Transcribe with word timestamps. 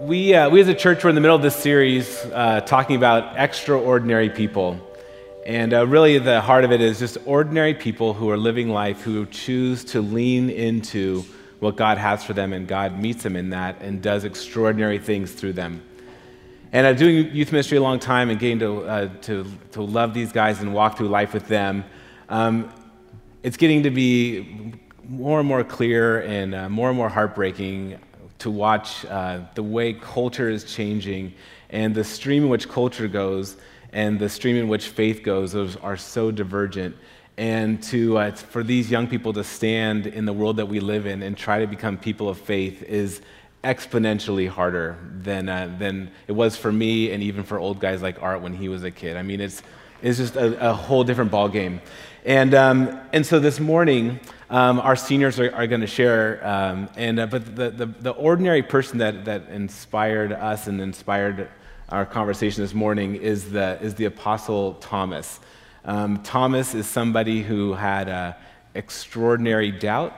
we, 0.00 0.32
uh, 0.32 0.48
we 0.48 0.62
as 0.62 0.68
a 0.68 0.74
church, 0.74 1.04
we're 1.04 1.10
in 1.10 1.14
the 1.14 1.20
middle 1.20 1.36
of 1.36 1.42
this 1.42 1.54
series 1.54 2.24
uh, 2.32 2.62
talking 2.62 2.96
about 2.96 3.36
extraordinary 3.36 4.30
people. 4.30 4.80
And 5.44 5.74
uh, 5.74 5.86
really, 5.86 6.16
the 6.16 6.40
heart 6.40 6.64
of 6.64 6.72
it 6.72 6.80
is 6.80 6.98
just 6.98 7.18
ordinary 7.26 7.74
people 7.74 8.14
who 8.14 8.30
are 8.30 8.38
living 8.38 8.70
life, 8.70 9.02
who 9.02 9.26
choose 9.26 9.84
to 9.86 10.00
lean 10.00 10.48
into 10.48 11.20
what 11.58 11.76
God 11.76 11.98
has 11.98 12.24
for 12.24 12.32
them, 12.32 12.54
and 12.54 12.66
God 12.66 12.98
meets 12.98 13.22
them 13.22 13.36
in 13.36 13.50
that 13.50 13.82
and 13.82 14.00
does 14.00 14.24
extraordinary 14.24 14.98
things 14.98 15.32
through 15.32 15.52
them. 15.52 15.82
And 16.72 16.86
uh, 16.86 16.94
doing 16.94 17.34
youth 17.34 17.52
ministry 17.52 17.76
a 17.76 17.82
long 17.82 17.98
time 17.98 18.30
and 18.30 18.40
getting 18.40 18.60
to, 18.60 18.80
uh, 18.84 19.08
to, 19.22 19.44
to 19.72 19.82
love 19.82 20.14
these 20.14 20.32
guys 20.32 20.62
and 20.62 20.72
walk 20.72 20.96
through 20.96 21.08
life 21.08 21.34
with 21.34 21.46
them, 21.46 21.84
um, 22.30 22.72
it's 23.42 23.58
getting 23.58 23.82
to 23.82 23.90
be 23.90 24.72
more 25.06 25.40
and 25.40 25.48
more 25.48 25.62
clear 25.62 26.22
and 26.22 26.54
uh, 26.54 26.70
more 26.70 26.88
and 26.88 26.96
more 26.96 27.10
heartbreaking 27.10 27.98
to 28.40 28.50
watch 28.50 29.04
uh, 29.06 29.40
the 29.54 29.62
way 29.62 29.92
culture 29.92 30.48
is 30.48 30.64
changing 30.64 31.32
and 31.70 31.94
the 31.94 32.04
stream 32.04 32.44
in 32.44 32.48
which 32.48 32.68
culture 32.68 33.08
goes 33.08 33.56
and 33.92 34.18
the 34.18 34.28
stream 34.28 34.56
in 34.56 34.68
which 34.68 34.88
faith 34.88 35.22
goes 35.22 35.54
are 35.54 35.96
so 35.96 36.30
divergent. 36.30 36.96
And 37.36 37.82
to, 37.84 38.18
uh, 38.18 38.32
for 38.32 38.62
these 38.62 38.90
young 38.90 39.06
people 39.06 39.32
to 39.32 39.44
stand 39.44 40.06
in 40.06 40.26
the 40.26 40.32
world 40.32 40.58
that 40.58 40.66
we 40.66 40.80
live 40.80 41.06
in 41.06 41.22
and 41.22 41.36
try 41.36 41.60
to 41.60 41.66
become 41.66 41.96
people 41.96 42.28
of 42.28 42.38
faith 42.38 42.82
is 42.82 43.20
exponentially 43.64 44.48
harder 44.48 44.96
than, 45.22 45.48
uh, 45.48 45.74
than 45.78 46.10
it 46.26 46.32
was 46.32 46.56
for 46.56 46.70
me 46.70 47.10
and 47.12 47.22
even 47.22 47.44
for 47.44 47.58
old 47.58 47.78
guys 47.78 48.02
like 48.02 48.22
art 48.22 48.42
when 48.42 48.54
he 48.54 48.68
was 48.68 48.84
a 48.84 48.90
kid. 48.90 49.16
I 49.16 49.22
mean 49.22 49.40
it's, 49.40 49.62
it's 50.02 50.18
just 50.18 50.36
a, 50.36 50.70
a 50.70 50.72
whole 50.72 51.04
different 51.04 51.30
ballgame 51.30 51.80
and, 52.24 52.54
um, 52.54 53.00
and 53.12 53.24
so 53.24 53.38
this 53.38 53.58
morning 53.60 54.20
um, 54.50 54.80
our 54.80 54.96
seniors 54.96 55.38
are, 55.38 55.54
are 55.54 55.66
going 55.66 55.80
to 55.80 55.86
share. 55.86 56.46
Um, 56.46 56.88
and, 56.96 57.20
uh, 57.20 57.26
but 57.26 57.56
the, 57.56 57.70
the, 57.70 57.86
the, 57.86 58.10
ordinary 58.10 58.62
person 58.62 58.98
that, 58.98 59.24
that 59.24 59.48
inspired 59.48 60.32
us 60.32 60.66
and 60.66 60.80
inspired 60.80 61.48
our 61.88 62.04
conversation 62.04 62.62
this 62.62 62.74
morning 62.74 63.16
is 63.16 63.50
the, 63.50 63.78
is 63.80 63.94
the 63.94 64.06
Apostle 64.06 64.74
Thomas. 64.74 65.40
Um, 65.84 66.22
Thomas 66.22 66.74
is 66.74 66.86
somebody 66.86 67.42
who 67.42 67.72
had 67.72 68.08
uh, 68.08 68.34
extraordinary 68.74 69.70
doubt 69.70 70.14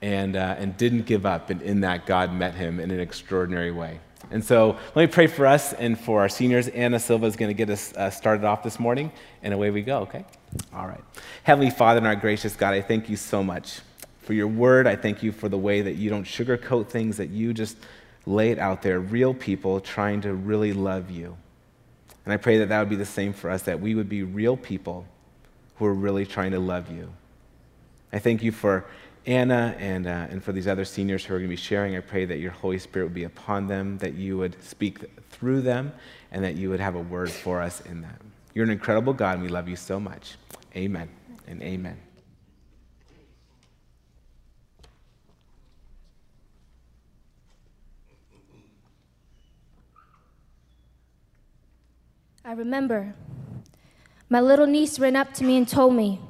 and, 0.00 0.36
uh, 0.36 0.56
and 0.58 0.76
didn't 0.76 1.02
give 1.06 1.26
up, 1.26 1.50
and 1.50 1.60
in 1.62 1.80
that, 1.80 2.06
God 2.06 2.32
met 2.32 2.54
him 2.54 2.80
in 2.80 2.90
an 2.90 2.98
extraordinary 2.98 3.70
way. 3.70 4.00
And 4.30 4.44
so 4.44 4.78
let 4.94 4.96
me 4.96 5.06
pray 5.06 5.26
for 5.26 5.46
us 5.46 5.74
and 5.74 5.98
for 5.98 6.20
our 6.20 6.28
seniors. 6.28 6.66
Anna 6.68 6.98
Silva 6.98 7.26
is 7.26 7.36
going 7.36 7.50
to 7.50 7.54
get 7.54 7.68
us 7.68 7.92
uh, 7.94 8.10
started 8.10 8.44
off 8.44 8.62
this 8.62 8.80
morning, 8.80 9.12
and 9.42 9.52
away 9.52 9.70
we 9.70 9.82
go, 9.82 9.98
okay? 10.00 10.24
All 10.74 10.86
right. 10.86 11.02
Heavenly 11.42 11.70
Father 11.70 11.98
and 11.98 12.06
our 12.06 12.16
gracious 12.16 12.56
God, 12.56 12.74
I 12.74 12.82
thank 12.82 13.08
you 13.08 13.16
so 13.16 13.42
much 13.42 13.80
for 14.20 14.34
your 14.34 14.46
word. 14.46 14.86
I 14.86 14.96
thank 14.96 15.22
you 15.22 15.32
for 15.32 15.48
the 15.48 15.58
way 15.58 15.82
that 15.82 15.94
you 15.94 16.10
don't 16.10 16.24
sugarcoat 16.24 16.88
things, 16.88 17.16
that 17.16 17.30
you 17.30 17.52
just 17.52 17.76
lay 18.26 18.50
it 18.50 18.58
out 18.58 18.82
there, 18.82 19.00
real 19.00 19.34
people 19.34 19.80
trying 19.80 20.20
to 20.22 20.32
really 20.32 20.72
love 20.72 21.10
you. 21.10 21.36
And 22.24 22.32
I 22.32 22.36
pray 22.36 22.58
that 22.58 22.68
that 22.68 22.78
would 22.78 22.88
be 22.88 22.96
the 22.96 23.04
same 23.04 23.32
for 23.32 23.50
us, 23.50 23.62
that 23.62 23.80
we 23.80 23.94
would 23.94 24.08
be 24.08 24.22
real 24.22 24.56
people 24.56 25.06
who 25.76 25.86
are 25.86 25.94
really 25.94 26.24
trying 26.24 26.52
to 26.52 26.60
love 26.60 26.90
you. 26.90 27.12
I 28.12 28.18
thank 28.18 28.42
you 28.42 28.52
for 28.52 28.84
Anna 29.26 29.74
and, 29.78 30.06
uh, 30.06 30.26
and 30.30 30.42
for 30.42 30.52
these 30.52 30.68
other 30.68 30.84
seniors 30.84 31.24
who 31.24 31.34
are 31.34 31.38
going 31.38 31.48
to 31.48 31.52
be 31.52 31.56
sharing. 31.56 31.96
I 31.96 32.00
pray 32.00 32.24
that 32.24 32.38
your 32.38 32.50
Holy 32.52 32.78
Spirit 32.78 33.06
would 33.06 33.14
be 33.14 33.24
upon 33.24 33.66
them, 33.66 33.98
that 33.98 34.14
you 34.14 34.38
would 34.38 34.62
speak 34.62 34.98
through 35.30 35.62
them, 35.62 35.92
and 36.30 36.44
that 36.44 36.54
you 36.54 36.70
would 36.70 36.80
have 36.80 36.94
a 36.94 37.00
word 37.00 37.30
for 37.30 37.60
us 37.60 37.80
in 37.80 38.02
that. 38.02 38.20
You're 38.54 38.64
an 38.64 38.70
incredible 38.70 39.12
God, 39.12 39.34
and 39.34 39.42
we 39.42 39.48
love 39.48 39.68
you 39.68 39.76
so 39.76 39.98
much. 39.98 40.36
Amen 40.76 41.08
and 41.46 41.62
amen. 41.62 41.98
I 52.44 52.52
remember 52.52 53.14
my 54.28 54.40
little 54.40 54.66
niece 54.66 54.98
ran 54.98 55.14
up 55.16 55.32
to 55.34 55.44
me 55.44 55.56
and 55.56 55.66
told 55.66 55.94
me, 55.94 56.20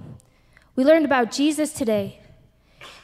We 0.77 0.85
learned 0.85 1.05
about 1.05 1.33
Jesus 1.33 1.73
today. 1.73 2.21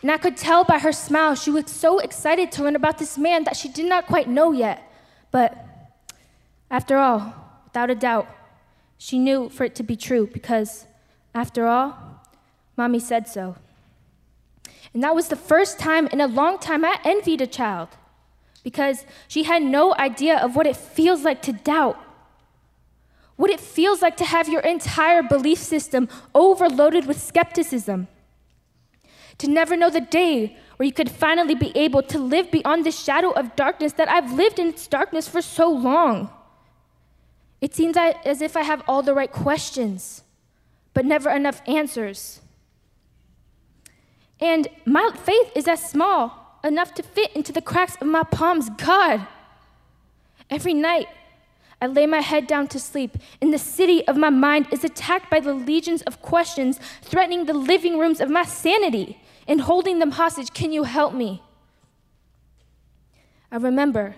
And 0.02 0.10
I 0.10 0.18
could 0.18 0.36
tell 0.36 0.62
by 0.62 0.78
her 0.78 0.92
smile 0.92 1.34
she 1.34 1.50
was 1.50 1.70
so 1.70 1.98
excited 1.98 2.52
to 2.52 2.62
learn 2.62 2.76
about 2.76 2.98
this 2.98 3.18
man 3.18 3.44
that 3.44 3.56
she 3.56 3.68
did 3.68 3.86
not 3.86 4.06
quite 4.06 4.28
know 4.28 4.52
yet. 4.52 4.82
But 5.30 5.56
after 6.70 6.98
all, 6.98 7.34
without 7.64 7.90
a 7.90 7.94
doubt, 7.94 8.28
she 8.98 9.18
knew 9.18 9.48
for 9.48 9.64
it 9.64 9.76
to 9.76 9.82
be 9.82 9.96
true 9.96 10.26
because, 10.26 10.86
after 11.34 11.66
all, 11.66 11.96
mommy 12.76 12.98
said 12.98 13.28
so. 13.28 13.56
And 14.92 15.02
that 15.02 15.14
was 15.14 15.28
the 15.28 15.36
first 15.36 15.78
time 15.78 16.08
in 16.08 16.20
a 16.20 16.26
long 16.26 16.58
time 16.58 16.84
I 16.84 16.98
envied 17.04 17.40
a 17.40 17.46
child 17.46 17.88
because 18.64 19.04
she 19.28 19.44
had 19.44 19.62
no 19.62 19.94
idea 19.94 20.36
of 20.36 20.56
what 20.56 20.66
it 20.66 20.76
feels 20.76 21.22
like 21.22 21.40
to 21.42 21.52
doubt. 21.52 21.98
What 23.36 23.50
it 23.50 23.60
feels 23.60 24.02
like 24.02 24.16
to 24.16 24.24
have 24.24 24.48
your 24.48 24.62
entire 24.62 25.22
belief 25.22 25.58
system 25.58 26.08
overloaded 26.34 27.06
with 27.06 27.22
skepticism. 27.22 28.08
To 29.38 29.48
never 29.48 29.76
know 29.76 29.90
the 29.90 30.00
day 30.00 30.56
where 30.76 30.86
you 30.86 30.92
could 30.92 31.10
finally 31.10 31.54
be 31.54 31.70
able 31.76 32.02
to 32.02 32.18
live 32.18 32.50
beyond 32.50 32.84
the 32.84 32.90
shadow 32.90 33.30
of 33.30 33.54
darkness 33.54 33.92
that 33.92 34.08
I've 34.08 34.32
lived 34.32 34.58
in 34.58 34.66
its 34.66 34.88
darkness 34.88 35.28
for 35.28 35.40
so 35.40 35.70
long. 35.70 36.30
It 37.60 37.74
seems 37.74 37.96
as 37.96 38.40
if 38.40 38.56
I 38.56 38.62
have 38.62 38.82
all 38.86 39.02
the 39.02 39.14
right 39.14 39.30
questions, 39.30 40.22
but 40.94 41.04
never 41.04 41.30
enough 41.30 41.60
answers. 41.66 42.40
And 44.40 44.68
my 44.84 45.10
faith 45.14 45.50
is 45.56 45.66
as 45.66 45.82
small 45.90 46.60
enough 46.62 46.94
to 46.94 47.02
fit 47.02 47.32
into 47.34 47.52
the 47.52 47.62
cracks 47.62 47.96
of 48.00 48.06
my 48.06 48.22
palms. 48.22 48.70
God, 48.70 49.26
every 50.48 50.74
night 50.74 51.08
I 51.80 51.86
lay 51.86 52.06
my 52.06 52.20
head 52.20 52.46
down 52.46 52.68
to 52.68 52.80
sleep, 52.80 53.16
and 53.40 53.52
the 53.52 53.58
city 53.58 54.06
of 54.06 54.16
my 54.16 54.30
mind 54.30 54.68
is 54.72 54.84
attacked 54.84 55.30
by 55.30 55.40
the 55.40 55.54
legions 55.54 56.02
of 56.02 56.22
questions 56.22 56.78
threatening 57.02 57.46
the 57.46 57.54
living 57.54 57.98
rooms 57.98 58.20
of 58.20 58.30
my 58.30 58.44
sanity 58.44 59.20
and 59.46 59.60
holding 59.62 59.98
them 59.98 60.12
hostage. 60.12 60.52
Can 60.52 60.72
you 60.72 60.84
help 60.84 61.14
me? 61.14 61.42
I 63.50 63.56
remember 63.56 64.14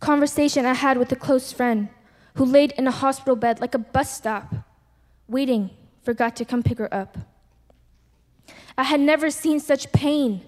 a 0.00 0.04
conversation 0.04 0.64
I 0.64 0.74
had 0.74 0.98
with 0.98 1.10
a 1.12 1.16
close 1.16 1.52
friend 1.52 1.88
who 2.40 2.46
laid 2.46 2.72
in 2.78 2.86
a 2.86 2.90
hospital 2.90 3.36
bed 3.36 3.60
like 3.60 3.74
a 3.74 3.78
bus 3.78 4.10
stop, 4.10 4.54
waiting 5.28 5.68
for 6.00 6.14
God 6.14 6.34
to 6.36 6.42
come 6.42 6.62
pick 6.62 6.78
her 6.78 6.88
up. 6.92 7.18
I 8.78 8.84
had 8.84 8.98
never 8.98 9.30
seen 9.30 9.60
such 9.60 9.92
pain 9.92 10.40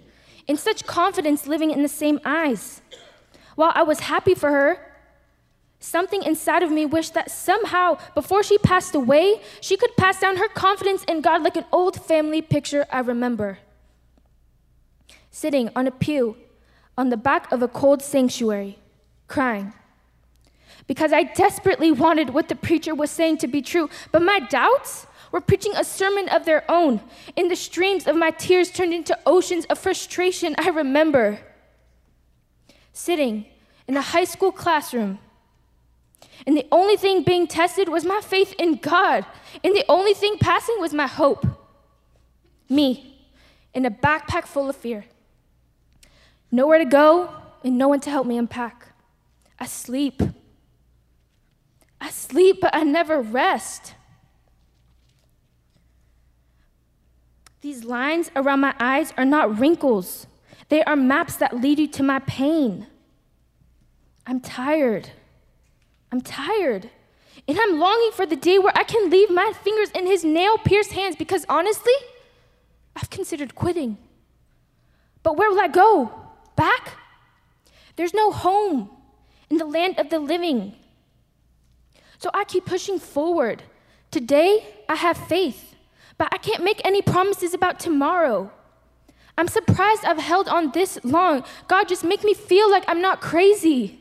and 0.49 0.59
such 0.59 0.87
confidence 0.87 1.47
living 1.47 1.71
in 1.71 1.83
the 1.83 1.91
same 1.91 2.19
eyes. 2.25 2.81
While 3.57 3.73
I 3.75 3.83
was 3.83 4.01
happy 4.01 4.35
for 4.35 4.49
her, 4.49 4.79
something 5.81 6.23
inside 6.23 6.63
of 6.63 6.71
me 6.71 6.87
wished 6.87 7.13
that 7.13 7.31
somehow, 7.31 7.99
before 8.15 8.43
she 8.43 8.57
passed 8.57 8.95
away, 8.95 9.43
she 9.61 9.77
could 9.77 9.95
pass 9.99 10.19
down 10.19 10.39
her 10.39 10.49
confidence 10.49 11.05
in 11.05 11.21
God 11.21 11.43
like 11.43 11.57
an 11.57 11.67
old 11.71 12.03
family 12.03 12.41
picture 12.41 12.87
I 12.91 13.01
remember. 13.01 13.59
Sitting 15.31 15.69
on 15.77 15.87
a 15.87 15.91
pew 15.91 16.39
on 16.97 17.11
the 17.11 17.19
back 17.19 17.53
of 17.53 17.61
a 17.61 17.69
cold 17.69 18.01
sanctuary, 18.01 18.79
crying 19.29 19.75
because 20.87 21.13
I 21.13 21.25
desperately 21.25 21.93
wanted 21.93 22.31
what 22.31 22.49
the 22.49 22.57
preacher 22.57 22.95
was 22.95 23.11
saying 23.11 23.39
to 23.39 23.49
be 23.49 23.63
true, 23.63 23.89
but 24.11 24.23
my 24.23 24.41
doubts 24.41 25.07
were 25.31 25.41
preaching 25.41 25.73
a 25.77 25.85
sermon 25.85 26.29
of 26.29 26.45
their 26.45 26.71
own. 26.71 27.01
In 27.37 27.49
the 27.49 27.57
streams 27.57 28.07
of 28.07 28.17
my 28.17 28.31
tears 28.31 28.71
turned 28.71 28.93
into 28.93 29.19
oceans 29.27 29.65
of 29.67 29.79
frustration. 29.79 30.55
I 30.59 30.69
remember 30.69 31.41
sitting 32.93 33.47
in 33.89 33.97
a 33.97 34.03
high 34.03 34.25
school 34.25 34.53
classroom, 34.53 35.19
and 36.47 36.57
the 36.57 36.67
only 36.71 36.97
thing 36.97 37.23
being 37.23 37.47
tested 37.47 37.89
was 37.89 38.05
my 38.05 38.21
faith 38.21 38.55
in 38.59 38.77
God, 38.77 39.25
and 39.65 39.75
the 39.75 39.85
only 39.89 40.15
thing 40.15 40.37
passing 40.39 40.77
was 40.81 40.93
my 40.93 41.07
hope. 41.07 41.47
Me, 42.69 43.17
in 43.75 43.87
a 43.87 43.91
backpack 43.91 44.45
full 44.45 44.69
of 44.69 44.77
fear. 44.77 45.05
Nowhere 46.51 46.79
to 46.79 46.85
go, 46.85 47.31
and 47.65 47.79
no 47.79 47.89
one 47.89 48.01
to 48.01 48.11
help 48.11 48.27
me 48.27 48.37
unpack. 48.37 48.89
Asleep 49.59 50.23
I 52.03 52.11
sleep, 52.11 52.59
but 52.61 52.75
I 52.75 52.83
never 52.83 53.23
rest. 53.23 53.95
These 57.61 57.85
lines 57.85 58.29
around 58.35 58.59
my 58.59 58.75
eyes 58.81 59.13
are 59.17 59.25
not 59.25 59.61
wrinkles, 59.61 60.27
they 60.69 60.83
are 60.83 60.97
maps 60.97 61.37
that 61.37 61.61
lead 61.61 61.79
you 61.79 61.87
to 61.89 62.03
my 62.03 62.19
pain. 62.19 62.89
I'm 64.27 64.41
tired. 64.41 65.11
I'm 66.11 66.21
tired. 66.21 66.91
And 67.47 67.59
I'm 67.61 67.79
longing 67.79 68.11
for 68.13 68.27
the 68.27 68.37
day 68.37 68.59
where 68.59 68.73
I 68.75 68.85
can 68.85 69.11
leave 69.11 69.31
my 69.31 69.53
fingers 69.63 69.91
in 69.91 70.07
his 70.07 70.25
nail 70.25 70.59
pierced 70.59 70.93
hands 70.93 71.15
because 71.17 71.45
honestly, 71.49 71.93
I've 72.97 73.11
considered 73.11 73.55
quitting. 73.55 73.99
But 75.23 75.37
where 75.37 75.51
will 75.51 75.61
I 75.61 75.69
go? 75.69 76.13
Back? 76.57 76.95
There's 77.97 78.15
no 78.15 78.31
home 78.33 78.91
in 79.51 79.59
the 79.59 79.67
land 79.67 79.99
of 79.99 80.09
the 80.11 80.19
living. 80.19 80.75
So 82.23 82.31
I 82.33 82.45
keep 82.45 82.67
pushing 82.67 83.01
forward. 83.01 83.65
Today, 84.13 84.65
I 84.89 84.95
have 84.95 85.17
faith, 85.17 85.75
but 86.19 86.29
I 86.31 86.39
can't 86.39 86.63
make 86.63 86.81
any 86.85 87.03
promises 87.03 87.53
about 87.53 87.81
tomorrow. 87.81 88.53
I'm 89.37 89.49
surprised 89.49 90.05
I've 90.05 90.21
held 90.21 90.47
on 90.47 90.71
this 90.71 91.01
long. 91.03 91.43
God, 91.67 91.89
just 91.89 92.05
make 92.05 92.23
me 92.23 92.33
feel 92.33 92.71
like 92.71 92.85
I'm 92.87 93.01
not 93.01 93.21
crazy. 93.21 93.99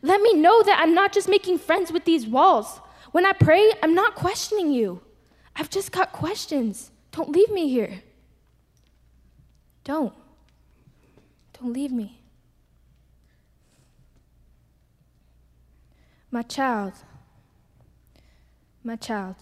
Let 0.00 0.22
me 0.22 0.32
know 0.32 0.62
that 0.62 0.78
I'm 0.80 0.94
not 0.94 1.12
just 1.12 1.28
making 1.28 1.58
friends 1.58 1.92
with 1.92 2.06
these 2.06 2.26
walls. 2.26 2.80
When 3.12 3.26
I 3.26 3.34
pray, 3.34 3.70
I'm 3.82 3.94
not 3.94 4.14
questioning 4.14 4.72
you. 4.72 5.02
I've 5.54 5.68
just 5.68 5.92
got 5.92 6.12
questions. 6.12 6.90
Don't 7.10 7.28
leave 7.28 7.50
me 7.50 7.68
here. 7.68 8.00
Don't. 9.84 10.14
Don't 11.60 11.74
leave 11.74 11.92
me. 11.92 12.22
My 16.30 16.40
child, 16.40 16.94
my 18.82 18.96
child, 18.96 19.36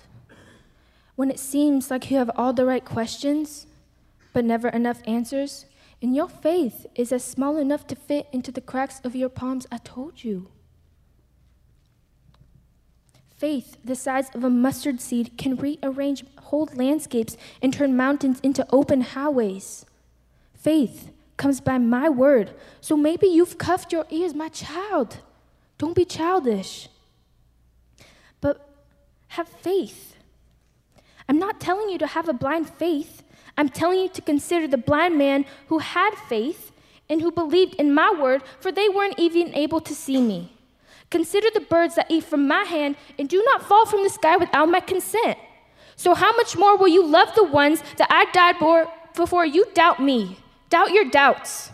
when 1.17 1.31
it 1.31 1.39
seems 1.39 1.91
like 1.91 2.11
you 2.11 2.17
have 2.17 2.31
all 2.37 2.53
the 2.53 2.67
right 2.67 2.85
questions, 2.85 3.67
but 4.33 4.45
never 4.45 4.69
enough 4.69 5.01
answers, 5.07 5.67
and 6.01 6.15
your 6.15 6.29
faith 6.29 6.87
is 6.95 7.13
as 7.13 7.25
small 7.25 7.57
enough 7.57 7.87
to 7.89 7.97
fit 7.97 8.29
into 8.33 8.53
the 8.53 8.61
cracks 8.61 9.01
of 9.03 9.17
your 9.17 9.29
palms, 9.29 9.67
I 9.73 9.79
told 9.79 10.23
you. 10.23 10.49
Faith, 13.37 13.77
the 13.85 13.95
size 13.95 14.31
of 14.35 14.43
a 14.43 14.51
mustard 14.51 15.01
seed, 15.01 15.37
can 15.39 15.57
rearrange 15.57 16.25
whole 16.39 16.69
landscapes 16.75 17.37
and 17.63 17.73
turn 17.73 17.97
mountains 17.97 18.41
into 18.43 18.67
open 18.71 19.01
highways. 19.01 19.87
Faith 20.55 21.13
comes 21.37 21.61
by 21.61 21.79
my 21.79 22.09
word. 22.09 22.53
So 22.81 22.97
maybe 22.97 23.29
you've 23.29 23.57
cuffed 23.57 23.93
your 23.93 24.07
ears, 24.11 24.35
my 24.35 24.49
child. 24.49 25.19
Don't 25.79 25.95
be 25.95 26.05
childish. 26.05 26.89
Have 29.39 29.49
faith. 29.49 30.17
I'm 31.29 31.39
not 31.39 31.61
telling 31.61 31.91
you 31.91 31.99
to 31.99 32.09
have 32.09 32.29
a 32.29 32.33
blind 32.33 32.69
faith. 32.69 33.23
I'm 33.57 33.69
telling 33.69 34.01
you 34.01 34.09
to 34.09 34.21
consider 34.21 34.67
the 34.67 34.77
blind 34.77 35.17
man 35.17 35.45
who 35.69 35.79
had 35.79 36.11
faith 36.29 36.73
and 37.09 37.21
who 37.21 37.31
believed 37.31 37.77
in 37.77 37.95
my 37.95 38.13
word, 38.21 38.43
for 38.59 38.73
they 38.73 38.89
weren't 38.89 39.17
even 39.17 39.55
able 39.55 39.81
to 39.83 39.95
see 39.95 40.21
me. 40.21 40.59
Consider 41.09 41.51
the 41.55 41.61
birds 41.61 41.95
that 41.95 42.11
eat 42.11 42.25
from 42.25 42.49
my 42.49 42.65
hand 42.65 42.97
and 43.17 43.29
do 43.29 43.41
not 43.45 43.63
fall 43.63 43.87
from 43.87 44.03
the 44.03 44.11
sky 44.11 44.37
without 44.37 44.69
my 44.69 44.81
consent. 44.81 45.39
So, 45.95 46.15
how 46.15 46.35
much 46.35 46.57
more 46.57 46.77
will 46.77 46.89
you 46.89 47.07
love 47.07 47.33
the 47.37 47.45
ones 47.45 47.81
that 47.99 48.11
I 48.11 48.25
died 48.33 48.57
for 48.57 48.89
before 49.15 49.47
you 49.47 49.67
doubt 49.73 50.03
me? 50.03 50.37
Doubt 50.69 50.91
your 50.91 51.05
doubts. 51.05 51.71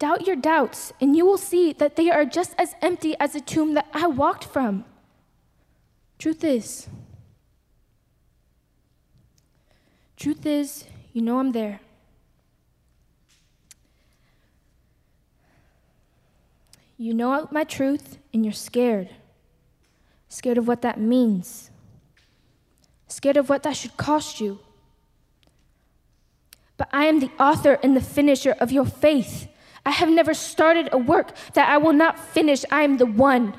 Doubt 0.00 0.26
your 0.26 0.34
doubts, 0.34 0.94
and 0.98 1.14
you 1.14 1.26
will 1.26 1.36
see 1.36 1.74
that 1.74 1.94
they 1.94 2.10
are 2.10 2.24
just 2.24 2.54
as 2.58 2.74
empty 2.80 3.14
as 3.20 3.34
the 3.34 3.40
tomb 3.40 3.74
that 3.74 3.86
I 3.92 4.06
walked 4.06 4.44
from. 4.44 4.86
Truth 6.18 6.42
is, 6.42 6.88
truth 10.16 10.46
is, 10.46 10.84
you 11.12 11.20
know 11.20 11.38
I'm 11.38 11.52
there. 11.52 11.80
You 16.96 17.12
know 17.12 17.46
my 17.50 17.64
truth, 17.64 18.16
and 18.32 18.44
you're 18.44 18.52
scared. 18.54 19.10
Scared 20.30 20.56
of 20.56 20.66
what 20.66 20.80
that 20.80 20.98
means. 20.98 21.70
Scared 23.06 23.36
of 23.36 23.50
what 23.50 23.62
that 23.64 23.76
should 23.76 23.98
cost 23.98 24.40
you. 24.40 24.60
But 26.78 26.88
I 26.90 27.04
am 27.04 27.20
the 27.20 27.30
author 27.38 27.78
and 27.82 27.94
the 27.94 28.00
finisher 28.00 28.52
of 28.60 28.72
your 28.72 28.86
faith. 28.86 29.48
I 29.90 29.94
have 29.94 30.08
never 30.08 30.34
started 30.34 30.88
a 30.92 30.98
work 30.98 31.32
that 31.54 31.68
I 31.68 31.76
will 31.76 31.92
not 31.92 32.16
finish. 32.16 32.64
I 32.70 32.82
am 32.82 32.98
the 32.98 33.06
one. 33.06 33.54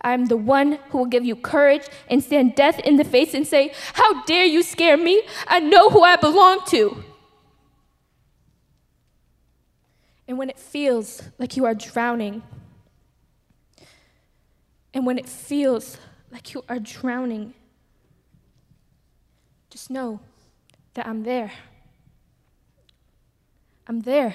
I 0.00 0.12
am 0.12 0.26
the 0.26 0.36
one 0.36 0.80
who 0.88 0.98
will 0.98 1.06
give 1.06 1.24
you 1.24 1.36
courage 1.36 1.86
and 2.10 2.20
stand 2.20 2.56
death 2.56 2.80
in 2.80 2.96
the 2.96 3.04
face 3.04 3.32
and 3.32 3.46
say, 3.46 3.72
How 3.92 4.24
dare 4.24 4.44
you 4.44 4.64
scare 4.64 4.96
me? 4.96 5.22
I 5.46 5.60
know 5.60 5.88
who 5.88 6.02
I 6.02 6.16
belong 6.16 6.62
to. 6.66 7.04
And 10.26 10.36
when 10.36 10.50
it 10.50 10.58
feels 10.58 11.22
like 11.38 11.56
you 11.56 11.64
are 11.64 11.74
drowning, 11.74 12.42
and 14.92 15.06
when 15.06 15.16
it 15.16 15.28
feels 15.28 15.96
like 16.32 16.54
you 16.54 16.64
are 16.68 16.80
drowning, 16.80 17.54
just 19.70 19.90
know 19.90 20.18
that 20.94 21.06
I'm 21.06 21.22
there. 21.22 21.52
I'm 23.86 24.00
there. 24.00 24.34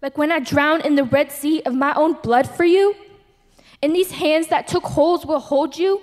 Like 0.00 0.16
when 0.16 0.30
I 0.30 0.38
drown 0.38 0.80
in 0.80 0.94
the 0.94 1.04
Red 1.04 1.32
Sea 1.32 1.62
of 1.62 1.74
my 1.74 1.92
own 1.94 2.14
blood 2.22 2.48
for 2.48 2.64
you, 2.64 2.94
and 3.82 3.94
these 3.94 4.12
hands 4.12 4.48
that 4.48 4.66
took 4.68 4.84
holes 4.84 5.24
will 5.26 5.40
hold 5.40 5.76
you. 5.78 6.02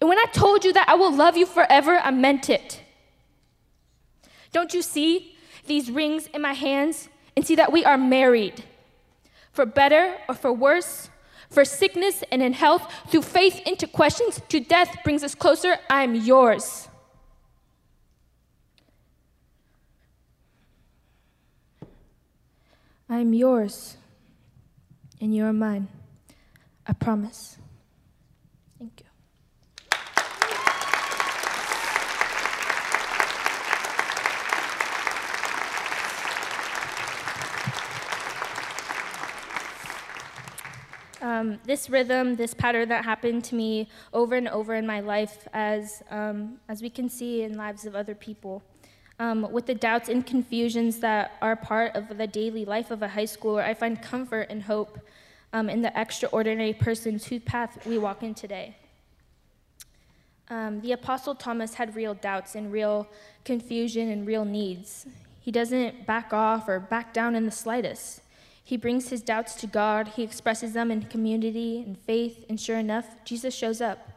And 0.00 0.08
when 0.08 0.18
I 0.18 0.26
told 0.32 0.64
you 0.64 0.72
that 0.72 0.88
I 0.88 0.94
will 0.94 1.14
love 1.14 1.36
you 1.36 1.46
forever, 1.46 1.98
I 2.02 2.10
meant 2.10 2.50
it. 2.50 2.82
Don't 4.52 4.74
you 4.74 4.82
see 4.82 5.36
these 5.66 5.90
rings 5.90 6.28
in 6.28 6.42
my 6.42 6.52
hands 6.52 7.08
and 7.36 7.46
see 7.46 7.54
that 7.56 7.72
we 7.72 7.84
are 7.84 7.98
married? 7.98 8.64
For 9.52 9.66
better 9.66 10.16
or 10.28 10.34
for 10.34 10.52
worse, 10.52 11.08
for 11.50 11.64
sickness 11.64 12.22
and 12.30 12.42
in 12.42 12.52
health, 12.52 12.92
through 13.08 13.22
faith 13.22 13.60
into 13.66 13.86
questions, 13.86 14.40
to 14.48 14.60
death 14.60 14.98
brings 15.04 15.22
us 15.22 15.34
closer. 15.34 15.78
I 15.88 16.02
am 16.02 16.14
yours. 16.14 16.88
I 23.08 23.18
am 23.18 23.32
yours, 23.32 23.96
and 25.20 25.32
you 25.32 25.44
are 25.44 25.52
mine. 25.52 25.86
I 26.88 26.92
promise. 26.92 27.56
Thank 28.80 29.00
you. 29.00 29.06
Um, 41.22 41.60
this 41.64 41.88
rhythm, 41.88 42.34
this 42.34 42.54
pattern 42.54 42.88
that 42.88 43.04
happened 43.04 43.44
to 43.44 43.54
me 43.54 43.88
over 44.12 44.34
and 44.34 44.48
over 44.48 44.74
in 44.74 44.84
my 44.84 44.98
life, 44.98 45.46
as, 45.52 46.02
um, 46.10 46.58
as 46.68 46.82
we 46.82 46.90
can 46.90 47.08
see 47.08 47.44
in 47.44 47.56
lives 47.56 47.86
of 47.86 47.94
other 47.94 48.16
people 48.16 48.64
um, 49.18 49.50
with 49.50 49.66
the 49.66 49.74
doubts 49.74 50.08
and 50.08 50.26
confusions 50.26 50.98
that 50.98 51.32
are 51.40 51.56
part 51.56 51.94
of 51.96 52.18
the 52.18 52.26
daily 52.26 52.64
life 52.64 52.90
of 52.90 53.02
a 53.02 53.08
high 53.08 53.24
schooler, 53.24 53.64
I 53.64 53.74
find 53.74 54.00
comfort 54.00 54.48
and 54.50 54.62
hope 54.62 54.98
um, 55.52 55.70
in 55.70 55.80
the 55.80 55.98
extraordinary 55.98 56.74
persons 56.74 57.26
whose 57.26 57.42
path 57.42 57.86
we 57.86 57.98
walk 57.98 58.22
in 58.22 58.34
today. 58.34 58.76
Um, 60.48 60.80
the 60.80 60.92
Apostle 60.92 61.34
Thomas 61.34 61.74
had 61.74 61.96
real 61.96 62.14
doubts 62.14 62.54
and 62.54 62.70
real 62.70 63.08
confusion 63.44 64.10
and 64.10 64.26
real 64.26 64.44
needs. 64.44 65.06
He 65.40 65.50
doesn't 65.50 66.06
back 66.06 66.32
off 66.32 66.68
or 66.68 66.78
back 66.78 67.12
down 67.14 67.34
in 67.34 67.46
the 67.46 67.50
slightest. 67.50 68.20
He 68.62 68.76
brings 68.76 69.08
his 69.08 69.22
doubts 69.22 69.54
to 69.56 69.66
God, 69.66 70.08
he 70.08 70.22
expresses 70.22 70.72
them 70.72 70.90
in 70.90 71.02
community 71.02 71.82
and 71.86 71.96
faith, 71.96 72.44
and 72.48 72.60
sure 72.60 72.78
enough, 72.78 73.06
Jesus 73.24 73.54
shows 73.54 73.80
up. 73.80 74.08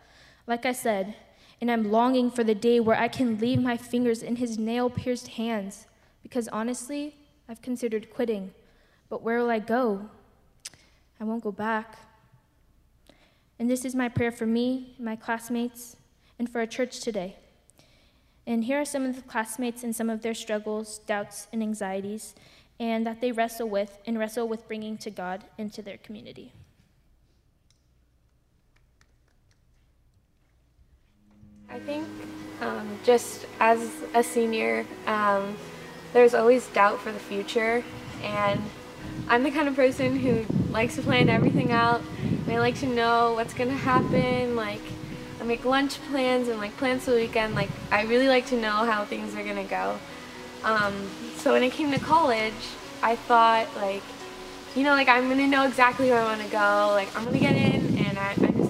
Like 0.47 0.65
I 0.65 0.71
said, 0.71 1.15
and 1.61 1.69
I'm 1.69 1.91
longing 1.91 2.31
for 2.31 2.43
the 2.43 2.55
day 2.55 2.79
where 2.79 2.97
I 2.97 3.07
can 3.07 3.37
leave 3.37 3.61
my 3.61 3.77
fingers 3.77 4.23
in 4.23 4.37
his 4.37 4.57
nail 4.57 4.89
pierced 4.89 5.29
hands, 5.29 5.87
because 6.23 6.47
honestly, 6.49 7.15
I've 7.47 7.61
considered 7.61 8.13
quitting. 8.13 8.51
But 9.09 9.21
where 9.21 9.39
will 9.39 9.49
I 9.49 9.59
go? 9.59 10.09
I 11.19 11.23
won't 11.23 11.43
go 11.43 11.51
back. 11.51 11.97
And 13.57 13.69
this 13.69 13.83
is 13.83 13.93
my 13.93 14.07
prayer 14.07 14.31
for 14.31 14.45
me, 14.45 14.95
my 14.99 15.15
classmates, 15.15 15.97
and 16.37 16.49
for 16.49 16.59
our 16.59 16.65
church 16.65 17.01
today. 17.01 17.35
And 18.47 18.63
here 18.63 18.79
are 18.79 18.85
some 18.85 19.05
of 19.05 19.15
the 19.15 19.21
classmates 19.21 19.83
and 19.83 19.95
some 19.95 20.09
of 20.09 20.21
their 20.21 20.33
struggles, 20.33 20.99
doubts, 20.99 21.47
and 21.51 21.61
anxieties, 21.61 22.35
and 22.79 23.05
that 23.05 23.19
they 23.19 23.31
wrestle 23.31 23.67
with 23.67 23.99
and 24.07 24.17
wrestle 24.17 24.47
with 24.47 24.67
bringing 24.67 24.97
to 24.99 25.11
God 25.11 25.43
into 25.57 25.81
their 25.81 25.97
community. 25.97 26.53
I 31.71 31.77
think 31.79 32.07
um, 32.61 32.97
just 33.03 33.45
as 33.59 33.91
a 34.15 34.23
senior, 34.23 34.85
um, 35.05 35.55
there's 36.13 36.33
always 36.33 36.65
doubt 36.67 36.99
for 36.99 37.11
the 37.11 37.19
future, 37.19 37.83
and 38.23 38.59
I'm 39.27 39.43
the 39.43 39.51
kind 39.51 39.67
of 39.67 39.75
person 39.75 40.17
who 40.17 40.45
likes 40.71 40.95
to 40.95 41.03
plan 41.03 41.29
everything 41.29 41.71
out. 41.71 42.01
And 42.23 42.51
I 42.51 42.59
like 42.59 42.79
to 42.79 42.87
know 42.87 43.33
what's 43.33 43.53
gonna 43.53 43.71
happen. 43.71 44.55
Like, 44.55 44.81
I 45.39 45.43
make 45.43 45.63
lunch 45.63 46.01
plans 46.09 46.47
and 46.47 46.57
like 46.57 46.75
plans 46.77 47.05
for 47.05 47.11
the 47.11 47.17
weekend. 47.17 47.53
Like, 47.53 47.69
I 47.91 48.03
really 48.03 48.27
like 48.27 48.47
to 48.47 48.59
know 48.59 48.71
how 48.71 49.05
things 49.05 49.35
are 49.35 49.43
gonna 49.43 49.63
go. 49.63 49.99
Um, 50.63 50.93
so 51.37 51.53
when 51.53 51.61
I 51.61 51.69
came 51.69 51.91
to 51.91 51.99
college, 51.99 52.53
I 53.03 53.15
thought 53.15 53.67
like, 53.75 54.03
you 54.75 54.83
know, 54.83 54.93
like 54.93 55.07
I'm 55.07 55.29
gonna 55.29 55.47
know 55.47 55.67
exactly 55.67 56.09
where 56.09 56.19
I 56.19 56.23
want 56.23 56.41
to 56.41 56.49
go. 56.49 56.89
Like, 56.93 57.15
I'm 57.15 57.25
gonna 57.25 57.39
get 57.39 57.55
in, 57.55 57.97
and 57.99 58.17
I, 58.17 58.33
I'm 58.41 58.57
just 58.57 58.68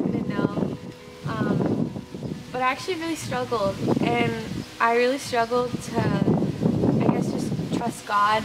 but 2.60 2.66
I 2.66 2.72
actually 2.72 2.96
really 2.96 3.16
struggled, 3.16 3.78
and 4.02 4.34
I 4.82 4.98
really 4.98 5.18
struggled 5.18 5.72
to, 5.72 6.02
I 6.02 7.08
guess, 7.14 7.32
just 7.32 7.78
trust 7.78 8.06
God, 8.06 8.44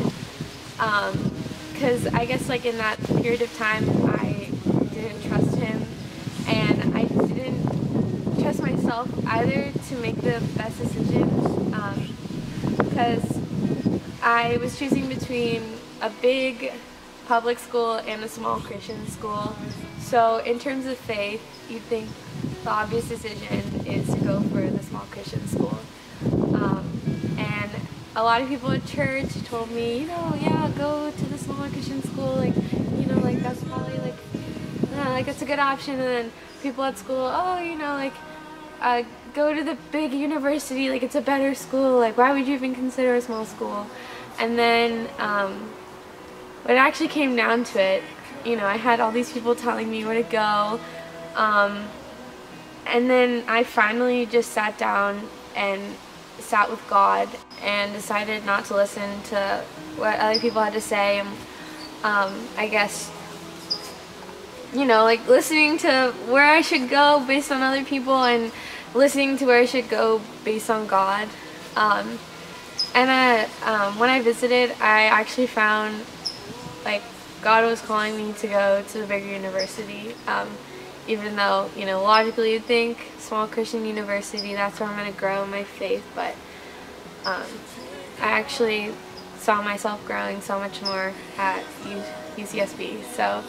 because 1.72 2.06
um, 2.06 2.14
I 2.14 2.24
guess 2.24 2.48
like 2.48 2.64
in 2.64 2.78
that 2.78 3.02
period 3.20 3.42
of 3.42 3.52
time, 3.56 3.84
I 4.06 4.50
didn't 4.94 5.20
trust 5.24 5.56
Him, 5.56 5.84
and 6.46 6.96
I 6.96 7.06
didn't 7.06 8.40
trust 8.40 8.62
myself 8.62 9.08
either 9.26 9.72
to 9.88 9.96
make 9.96 10.14
the 10.20 10.40
best 10.58 10.78
decisions, 10.78 11.48
because 12.78 13.36
um, 13.36 14.00
I 14.22 14.58
was 14.58 14.78
choosing 14.78 15.08
between 15.08 15.60
a 16.00 16.10
big 16.22 16.72
public 17.26 17.58
school 17.58 17.94
and 17.94 18.22
a 18.22 18.28
small 18.28 18.60
Christian 18.60 19.08
school. 19.08 19.56
So 19.98 20.38
in 20.38 20.60
terms 20.60 20.86
of 20.86 20.98
faith, 20.98 21.42
you'd 21.68 21.82
think 21.82 22.08
the 22.64 22.70
obvious 22.70 23.06
decision 23.06 23.86
is 23.86 24.06
to 24.08 24.16
go 24.24 24.40
for 24.40 24.62
the 24.62 24.82
small 24.82 25.04
Christian 25.10 25.46
school. 25.48 25.78
Um, 26.54 26.88
and 27.36 27.70
a 28.16 28.22
lot 28.22 28.40
of 28.40 28.48
people 28.48 28.70
at 28.72 28.86
church 28.86 29.28
told 29.44 29.70
me, 29.70 29.98
you 29.98 30.06
know, 30.06 30.34
yeah, 30.40 30.70
go 30.76 31.10
to 31.10 31.24
the 31.26 31.36
smaller 31.36 31.68
Christian 31.68 32.02
school, 32.02 32.36
like, 32.36 32.56
you 32.56 33.06
know, 33.06 33.18
like 33.18 33.40
that's 33.40 33.62
probably 33.64 33.98
like, 33.98 34.14
yeah, 34.90 35.10
like 35.10 35.28
it's 35.28 35.42
a 35.42 35.44
good 35.44 35.58
option. 35.58 36.00
And 36.00 36.02
then 36.02 36.32
people 36.62 36.84
at 36.84 36.96
school, 36.96 37.30
oh, 37.30 37.58
you 37.58 37.76
know, 37.76 37.94
like, 37.96 38.14
uh, 38.80 39.02
go 39.34 39.52
to 39.52 39.62
the 39.62 39.76
big 39.92 40.14
university, 40.14 40.88
like 40.88 41.02
it's 41.02 41.16
a 41.16 41.20
better 41.20 41.54
school. 41.54 41.98
Like, 41.98 42.16
why 42.16 42.32
would 42.32 42.46
you 42.46 42.54
even 42.54 42.74
consider 42.74 43.14
a 43.14 43.20
small 43.20 43.44
school? 43.44 43.86
And 44.38 44.58
then 44.58 45.06
um, 45.18 45.70
when 46.62 46.78
it 46.78 46.80
actually 46.80 47.08
came 47.08 47.36
down 47.36 47.64
to 47.64 47.78
it, 47.78 48.02
you 48.42 48.56
know, 48.56 48.64
I 48.64 48.78
had 48.78 49.00
all 49.00 49.12
these 49.12 49.30
people 49.30 49.54
telling 49.54 49.90
me 49.90 50.02
where 50.06 50.22
to 50.22 50.28
go. 50.30 50.80
Um, 51.36 51.88
and 52.86 53.08
then 53.08 53.44
I 53.48 53.64
finally 53.64 54.26
just 54.26 54.52
sat 54.52 54.78
down 54.78 55.28
and 55.56 55.96
sat 56.38 56.70
with 56.70 56.86
God 56.88 57.28
and 57.62 57.92
decided 57.92 58.44
not 58.44 58.66
to 58.66 58.74
listen 58.74 59.22
to 59.24 59.64
what 59.96 60.18
other 60.18 60.38
people 60.38 60.62
had 60.62 60.72
to 60.74 60.80
say. 60.80 61.20
And, 61.20 61.28
um, 62.02 62.48
I 62.58 62.68
guess, 62.68 63.10
you 64.74 64.84
know, 64.84 65.04
like 65.04 65.26
listening 65.26 65.78
to 65.78 66.12
where 66.28 66.44
I 66.44 66.60
should 66.60 66.90
go 66.90 67.24
based 67.26 67.50
on 67.50 67.62
other 67.62 67.84
people 67.84 68.24
and 68.24 68.52
listening 68.94 69.36
to 69.38 69.46
where 69.46 69.60
I 69.60 69.66
should 69.66 69.88
go 69.88 70.20
based 70.44 70.70
on 70.70 70.86
God. 70.86 71.28
Um, 71.76 72.18
and 72.94 73.10
uh, 73.10 73.70
um, 73.70 73.98
when 73.98 74.10
I 74.10 74.20
visited, 74.20 74.70
I 74.80 75.04
actually 75.04 75.48
found 75.48 76.04
like 76.84 77.02
God 77.42 77.64
was 77.64 77.80
calling 77.80 78.16
me 78.16 78.32
to 78.34 78.46
go 78.46 78.84
to 78.88 78.98
the 78.98 79.06
bigger 79.06 79.26
university. 79.26 80.14
Even 81.06 81.36
though, 81.36 81.70
you 81.76 81.86
know, 81.86 82.02
logically 82.02 82.52
you'd 82.52 82.64
think 82.64 82.98
small 83.18 83.46
Christian 83.46 83.84
university, 83.84 84.54
that's 84.54 84.80
where 84.80 84.88
I'm 84.88 84.96
going 84.98 85.12
to 85.12 85.18
grow 85.18 85.46
my 85.46 85.64
faith. 85.64 86.04
But 86.14 86.34
um, 87.24 87.44
I 88.20 88.30
actually 88.30 88.92
saw 89.38 89.60
myself 89.60 90.04
growing 90.06 90.40
so 90.40 90.58
much 90.58 90.80
more 90.82 91.12
at 91.36 91.62
UCSB. 92.36 93.02
So 93.12 93.44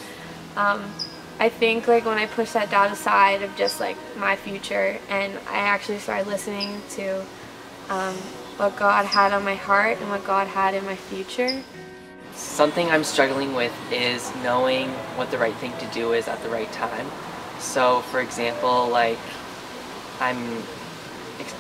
um, 0.58 0.84
I 1.40 1.50
think 1.50 1.88
like 1.88 2.06
when 2.06 2.18
I 2.18 2.26
pushed 2.26 2.54
that 2.54 2.72
doubt 2.72 2.92
aside 2.92 3.42
of 3.42 3.56
just 3.56 3.80
like 3.80 3.98
my 4.18 4.36
future 4.36 4.98
and 5.10 5.34
I 5.50 5.60
actually 5.60 6.00
started 6.00 6.28
listening 6.28 6.82
to 6.92 7.22
um, 7.90 8.16
what 8.58 8.76
God 8.78 9.06
had 9.06 9.34
on 9.34 9.44
my 9.44 9.56
heart 9.56 9.98
and 10.00 10.10
what 10.10 10.24
God 10.26 10.48
had 10.48 10.74
in 10.74 10.86
my 10.86 10.96
future. 10.96 11.62
Something 12.34 12.90
I'm 12.90 13.04
struggling 13.04 13.54
with 13.54 13.74
is 13.92 14.34
knowing 14.44 14.90
what 15.18 15.32
the 15.32 15.38
right 15.38 15.56
thing 15.56 15.74
to 15.78 15.86
do 15.88 16.14
is 16.14 16.28
at 16.28 16.42
the 16.42 16.50
right 16.50 16.72
time. 16.72 17.08
So, 17.66 18.02
for 18.12 18.20
example, 18.20 18.88
like 18.90 19.20
I'm 20.20 20.64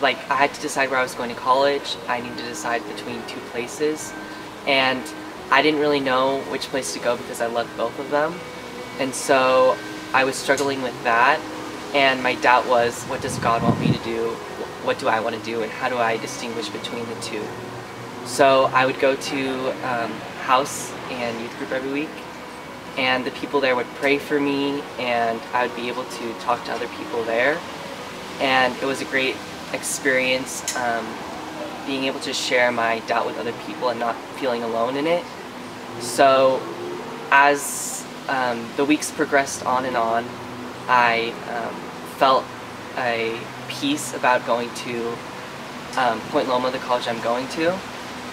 like 0.01 0.17
I 0.29 0.35
had 0.35 0.53
to 0.53 0.61
decide 0.61 0.89
where 0.89 0.99
I 0.99 1.03
was 1.03 1.15
going 1.15 1.29
to 1.29 1.35
college. 1.35 1.97
I 2.07 2.21
needed 2.21 2.37
to 2.37 2.45
decide 2.45 2.81
between 2.95 3.25
two 3.27 3.39
places, 3.51 4.13
and 4.67 5.03
I 5.51 5.61
didn't 5.61 5.79
really 5.79 5.99
know 5.99 6.39
which 6.51 6.63
place 6.67 6.93
to 6.93 6.99
go 6.99 7.17
because 7.17 7.41
I 7.41 7.47
loved 7.47 7.75
both 7.75 7.97
of 7.99 8.09
them, 8.11 8.33
and 8.99 9.13
so 9.13 9.77
I 10.13 10.23
was 10.23 10.35
struggling 10.35 10.81
with 10.81 11.03
that. 11.03 11.39
And 11.93 12.21
my 12.21 12.35
doubt 12.35 12.67
was, 12.67 13.03
what 13.05 13.21
does 13.21 13.37
God 13.39 13.63
want 13.63 13.79
me 13.79 13.87
to 13.87 14.03
do? 14.03 14.35
what 14.85 14.99
do 14.99 15.07
I 15.07 15.19
want 15.19 15.35
to 15.35 15.41
do 15.43 15.63
and 15.63 15.71
how 15.71 15.89
do 15.89 15.97
I 15.97 16.17
distinguish 16.17 16.69
between 16.69 17.05
the 17.05 17.15
two. 17.15 17.43
So 18.25 18.65
I 18.73 18.85
would 18.85 18.99
go 18.99 19.15
to 19.15 19.69
um, 19.87 20.11
house 20.45 20.93
and 21.09 21.41
youth 21.41 21.57
group 21.57 21.71
every 21.71 21.91
week 21.91 22.09
and 22.97 23.25
the 23.25 23.31
people 23.31 23.59
there 23.59 23.75
would 23.75 23.87
pray 23.95 24.17
for 24.17 24.39
me 24.39 24.81
and 24.99 25.41
I 25.53 25.67
would 25.67 25.75
be 25.75 25.87
able 25.89 26.05
to 26.05 26.33
talk 26.39 26.63
to 26.65 26.71
other 26.71 26.87
people 26.89 27.23
there 27.23 27.59
and 28.39 28.75
it 28.77 28.85
was 28.85 29.01
a 29.01 29.05
great 29.05 29.35
experience 29.73 30.75
um, 30.75 31.05
being 31.85 32.05
able 32.05 32.19
to 32.21 32.33
share 32.33 32.71
my 32.71 32.99
doubt 33.01 33.25
with 33.25 33.37
other 33.37 33.53
people 33.65 33.89
and 33.89 33.99
not 33.99 34.15
feeling 34.37 34.63
alone 34.63 34.97
in 34.97 35.07
it. 35.07 35.23
So 35.99 36.61
as 37.31 38.05
um, 38.27 38.67
the 38.75 38.85
weeks 38.85 39.11
progressed 39.11 39.65
on 39.65 39.85
and 39.85 39.95
on, 39.95 40.25
I 40.87 41.33
um, 41.49 41.75
felt 42.17 42.43
a 42.97 43.39
peace 43.67 44.13
about 44.13 44.45
going 44.45 44.73
to 44.73 45.15
um, 45.97 46.19
Point 46.31 46.49
Loma, 46.49 46.71
the 46.71 46.79
college 46.79 47.07
I'm 47.07 47.21
going 47.21 47.47
to. 47.49 47.77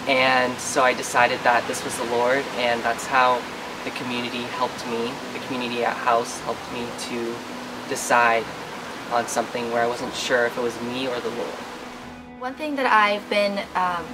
And 0.08 0.58
so 0.58 0.82
I 0.82 0.94
decided 0.94 1.38
that 1.40 1.66
this 1.68 1.84
was 1.84 1.96
the 1.96 2.04
Lord, 2.06 2.44
and 2.56 2.82
that's 2.82 3.06
how 3.06 3.40
the 3.84 3.90
community 3.92 4.42
helped 4.42 4.86
me. 4.86 5.12
The 5.32 5.44
community 5.46 5.84
at 5.84 5.96
House 5.96 6.38
helped 6.40 6.72
me 6.72 6.86
to 7.08 7.34
decide 7.88 8.44
on 9.10 9.26
something 9.26 9.70
where 9.72 9.82
I 9.82 9.86
wasn't 9.86 10.14
sure 10.14 10.46
if 10.46 10.56
it 10.56 10.60
was 10.60 10.80
me 10.82 11.06
or 11.08 11.18
the 11.20 11.30
Lord. 11.30 11.54
One 12.38 12.54
thing 12.54 12.76
that 12.76 12.86
I've 12.86 13.28
been 13.30 13.60
um, 13.74 14.04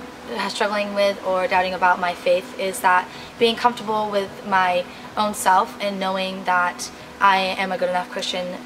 struggling 0.49 0.95
with 0.95 1.25
or 1.25 1.47
doubting 1.47 1.75
about 1.75 1.99
my 1.99 2.15
faith 2.15 2.59
is 2.59 2.81
that 2.81 3.09
being 3.39 3.57
comfortable 3.57 4.11
with 4.11 4.31
my 4.47 4.85
own 5.17 5.35
self 5.35 5.77
and 5.81 5.99
knowing 5.99 6.45
that 6.45 6.91
I 7.21 7.39
am 7.39 7.73
a 7.73 7.79
good 7.79 7.89
enough 7.89 8.11
Christian, 8.11 8.59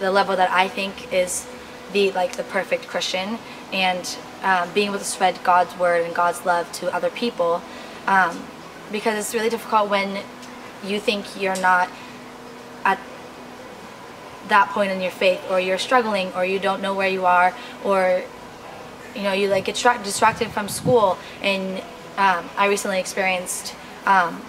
the 0.00 0.10
level 0.10 0.36
that 0.36 0.50
I 0.50 0.68
think 0.68 1.12
is 1.12 1.46
the 1.92 2.12
like 2.12 2.36
the 2.36 2.42
perfect 2.42 2.86
Christian 2.86 3.38
and 3.72 4.16
um, 4.42 4.68
being 4.74 4.88
able 4.88 4.98
to 4.98 5.04
spread 5.04 5.42
God's 5.42 5.76
word 5.78 6.04
and 6.04 6.14
God's 6.14 6.44
love 6.44 6.70
to 6.72 6.92
other 6.94 7.10
people 7.10 7.62
um, 8.06 8.42
because 8.92 9.18
it's 9.18 9.34
really 9.34 9.50
difficult 9.50 9.88
when 9.90 10.22
you 10.84 11.00
think 11.00 11.40
you're 11.40 11.60
not 11.60 11.88
at 12.84 12.98
that 14.48 14.68
point 14.70 14.90
in 14.92 15.00
your 15.00 15.10
faith 15.10 15.40
or 15.50 15.58
you're 15.58 15.78
struggling 15.78 16.32
or 16.34 16.44
you 16.44 16.58
don't 16.58 16.80
know 16.80 16.94
where 16.94 17.08
you 17.08 17.26
are 17.26 17.54
or 17.84 18.22
you 19.14 19.22
know 19.22 19.32
you 19.32 19.48
like 19.48 19.64
get 19.64 19.74
distracted 20.04 20.48
from 20.48 20.68
school. 20.68 21.18
And 21.42 21.78
um, 22.16 22.48
I 22.56 22.66
recently 22.68 23.00
experienced 23.00 23.74
um, 24.06 24.42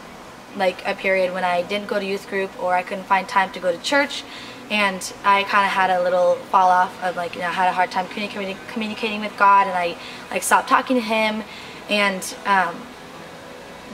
like 0.56 0.86
a 0.88 0.94
period 0.94 1.34
when 1.34 1.44
I 1.44 1.64
didn't 1.64 1.88
go 1.88 2.00
to 2.00 2.06
youth 2.06 2.30
group 2.30 2.52
or 2.62 2.74
I 2.76 2.84
couldn't 2.84 3.06
find 3.06 3.28
time 3.28 3.52
to 3.54 3.60
go 3.60 3.72
to 3.72 3.82
church. 3.82 4.24
And 4.70 5.14
I 5.24 5.44
kind 5.44 5.66
of 5.66 5.72
had 5.72 5.90
a 5.90 6.04
little 6.04 6.36
fall 6.52 6.70
off 6.70 7.02
of 7.04 7.16
like 7.16 7.36
you 7.36 7.42
know 7.42 7.48
I 7.48 7.54
had 7.54 7.70
a 7.70 7.74
hard 7.74 7.90
time 7.90 8.08
communicating 8.08 8.58
communicating 8.68 9.22
with 9.22 9.36
God 9.38 9.68
and 9.68 9.76
I 9.76 9.98
like 10.30 10.44
stopped 10.44 10.70
talking 10.70 10.98
to 10.98 11.02
him. 11.02 11.44
And 11.90 12.36
um, 12.46 12.76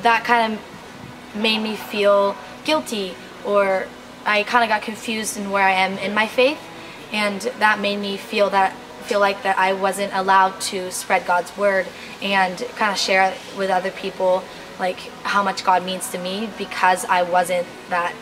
that 0.01 0.23
kind 0.23 0.53
of 0.53 1.35
made 1.35 1.59
me 1.59 1.75
feel 1.75 2.35
guilty 2.65 3.15
or 3.45 3.87
I 4.25 4.43
kind 4.43 4.63
of 4.63 4.69
got 4.69 4.81
confused 4.81 5.37
in 5.37 5.51
where 5.51 5.63
I 5.63 5.71
am 5.71 5.97
in 5.97 6.13
my 6.13 6.27
faith 6.27 6.59
and 7.11 7.41
that 7.59 7.79
made 7.79 7.97
me 7.97 8.17
feel 8.17 8.49
that 8.51 8.73
feel 9.03 9.19
like 9.19 9.43
that 9.43 9.57
I 9.57 9.73
wasn't 9.73 10.13
allowed 10.13 10.59
to 10.61 10.89
spread 10.91 11.25
God's 11.25 11.55
word 11.57 11.85
and 12.21 12.57
kind 12.77 12.91
of 12.91 12.97
share 12.97 13.33
with 13.57 13.69
other 13.69 13.91
people 13.91 14.43
like 14.79 14.97
how 15.23 15.43
much 15.43 15.63
God 15.65 15.83
means 15.85 16.09
to 16.11 16.17
me 16.17 16.49
because 16.57 17.05
I 17.05 17.23
wasn't 17.23 17.67
that 17.89 18.15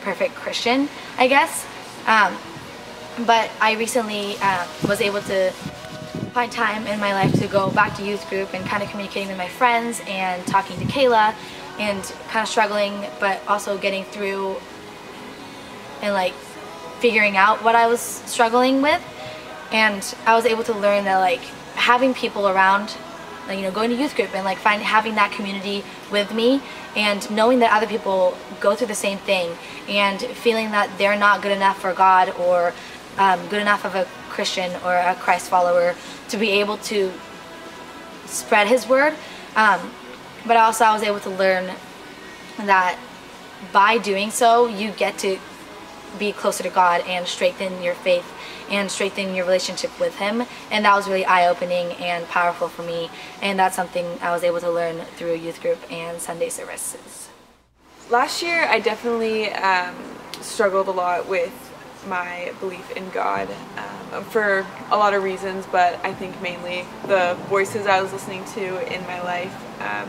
perfect 0.00 0.34
Christian, 0.34 0.88
I 1.18 1.28
guess. 1.28 1.66
Um, 2.06 2.36
but 3.26 3.50
I 3.60 3.74
recently 3.74 4.36
uh, 4.40 4.66
was 4.88 5.00
able 5.00 5.20
to 5.22 5.52
find 6.36 6.52
time 6.52 6.86
in 6.86 7.00
my 7.00 7.14
life 7.14 7.32
to 7.40 7.48
go 7.48 7.70
back 7.70 7.96
to 7.96 8.04
youth 8.04 8.28
group 8.28 8.52
and 8.52 8.62
kind 8.66 8.82
of 8.82 8.90
communicating 8.90 9.26
with 9.26 9.38
my 9.38 9.48
friends 9.48 10.02
and 10.06 10.46
talking 10.46 10.78
to 10.78 10.84
Kayla 10.84 11.34
and 11.78 12.02
kind 12.28 12.42
of 12.42 12.48
struggling 12.48 13.06
but 13.18 13.40
also 13.48 13.78
getting 13.78 14.04
through 14.04 14.54
and 16.02 16.12
like 16.12 16.34
figuring 17.00 17.38
out 17.38 17.64
what 17.64 17.74
I 17.74 17.86
was 17.86 18.00
struggling 18.00 18.82
with. 18.82 19.02
And 19.72 20.14
I 20.26 20.34
was 20.34 20.44
able 20.44 20.62
to 20.64 20.74
learn 20.74 21.06
that 21.06 21.20
like 21.20 21.40
having 21.74 22.12
people 22.12 22.46
around 22.46 22.94
like, 23.48 23.56
you 23.58 23.64
know 23.64 23.70
going 23.70 23.88
to 23.88 23.96
youth 23.96 24.14
group 24.14 24.34
and 24.34 24.44
like 24.44 24.58
find 24.58 24.82
having 24.82 25.14
that 25.14 25.32
community 25.32 25.84
with 26.12 26.34
me 26.34 26.60
and 26.96 27.30
knowing 27.30 27.60
that 27.60 27.72
other 27.72 27.86
people 27.86 28.36
go 28.60 28.74
through 28.74 28.88
the 28.88 28.94
same 28.94 29.16
thing 29.16 29.56
and 29.88 30.20
feeling 30.20 30.70
that 30.72 30.98
they're 30.98 31.18
not 31.18 31.40
good 31.40 31.52
enough 31.52 31.80
for 31.80 31.94
God 31.94 32.28
or 32.38 32.74
um, 33.18 33.46
good 33.48 33.60
enough 33.60 33.84
of 33.84 33.94
a 33.94 34.06
Christian 34.28 34.70
or 34.84 34.94
a 34.94 35.14
Christ 35.14 35.48
follower 35.48 35.94
to 36.28 36.36
be 36.36 36.50
able 36.50 36.78
to 36.78 37.12
spread 38.26 38.66
his 38.66 38.88
word 38.88 39.14
um, 39.56 39.90
but 40.46 40.56
also 40.56 40.84
I 40.84 40.92
was 40.92 41.02
able 41.02 41.20
to 41.20 41.30
learn 41.30 41.70
that 42.58 42.98
by 43.72 43.98
doing 43.98 44.30
so 44.30 44.66
you 44.66 44.90
get 44.92 45.18
to 45.18 45.38
be 46.18 46.32
closer 46.32 46.62
to 46.62 46.70
God 46.70 47.02
and 47.06 47.26
strengthen 47.26 47.82
your 47.82 47.94
faith 47.94 48.24
and 48.70 48.90
strengthen 48.90 49.34
your 49.34 49.44
relationship 49.44 49.98
with 50.00 50.16
Him. 50.16 50.44
And 50.70 50.84
that 50.84 50.94
was 50.94 51.06
really 51.06 51.24
eye 51.24 51.48
opening 51.48 51.92
and 51.92 52.26
powerful 52.28 52.68
for 52.68 52.82
me. 52.82 53.10
And 53.42 53.58
that's 53.58 53.76
something 53.76 54.06
I 54.20 54.32
was 54.32 54.42
able 54.42 54.60
to 54.60 54.70
learn 54.70 55.00
through 55.16 55.34
youth 55.36 55.60
group 55.60 55.78
and 55.90 56.20
Sunday 56.20 56.48
services. 56.48 57.28
Last 58.10 58.42
year, 58.42 58.64
I 58.66 58.80
definitely 58.80 59.52
um, 59.52 59.94
struggled 60.40 60.88
a 60.88 60.92
lot 60.92 61.28
with 61.28 61.65
my 62.06 62.52
belief 62.60 62.90
in 62.92 63.08
God 63.10 63.48
um, 63.76 64.24
for 64.24 64.66
a 64.90 64.96
lot 64.96 65.14
of 65.14 65.22
reasons, 65.22 65.66
but 65.70 65.98
I 66.04 66.12
think 66.14 66.40
mainly 66.40 66.84
the 67.06 67.36
voices 67.48 67.86
I 67.86 68.00
was 68.00 68.12
listening 68.12 68.44
to 68.54 68.94
in 68.94 69.02
my 69.02 69.20
life. 69.22 69.80
Um, 69.80 70.08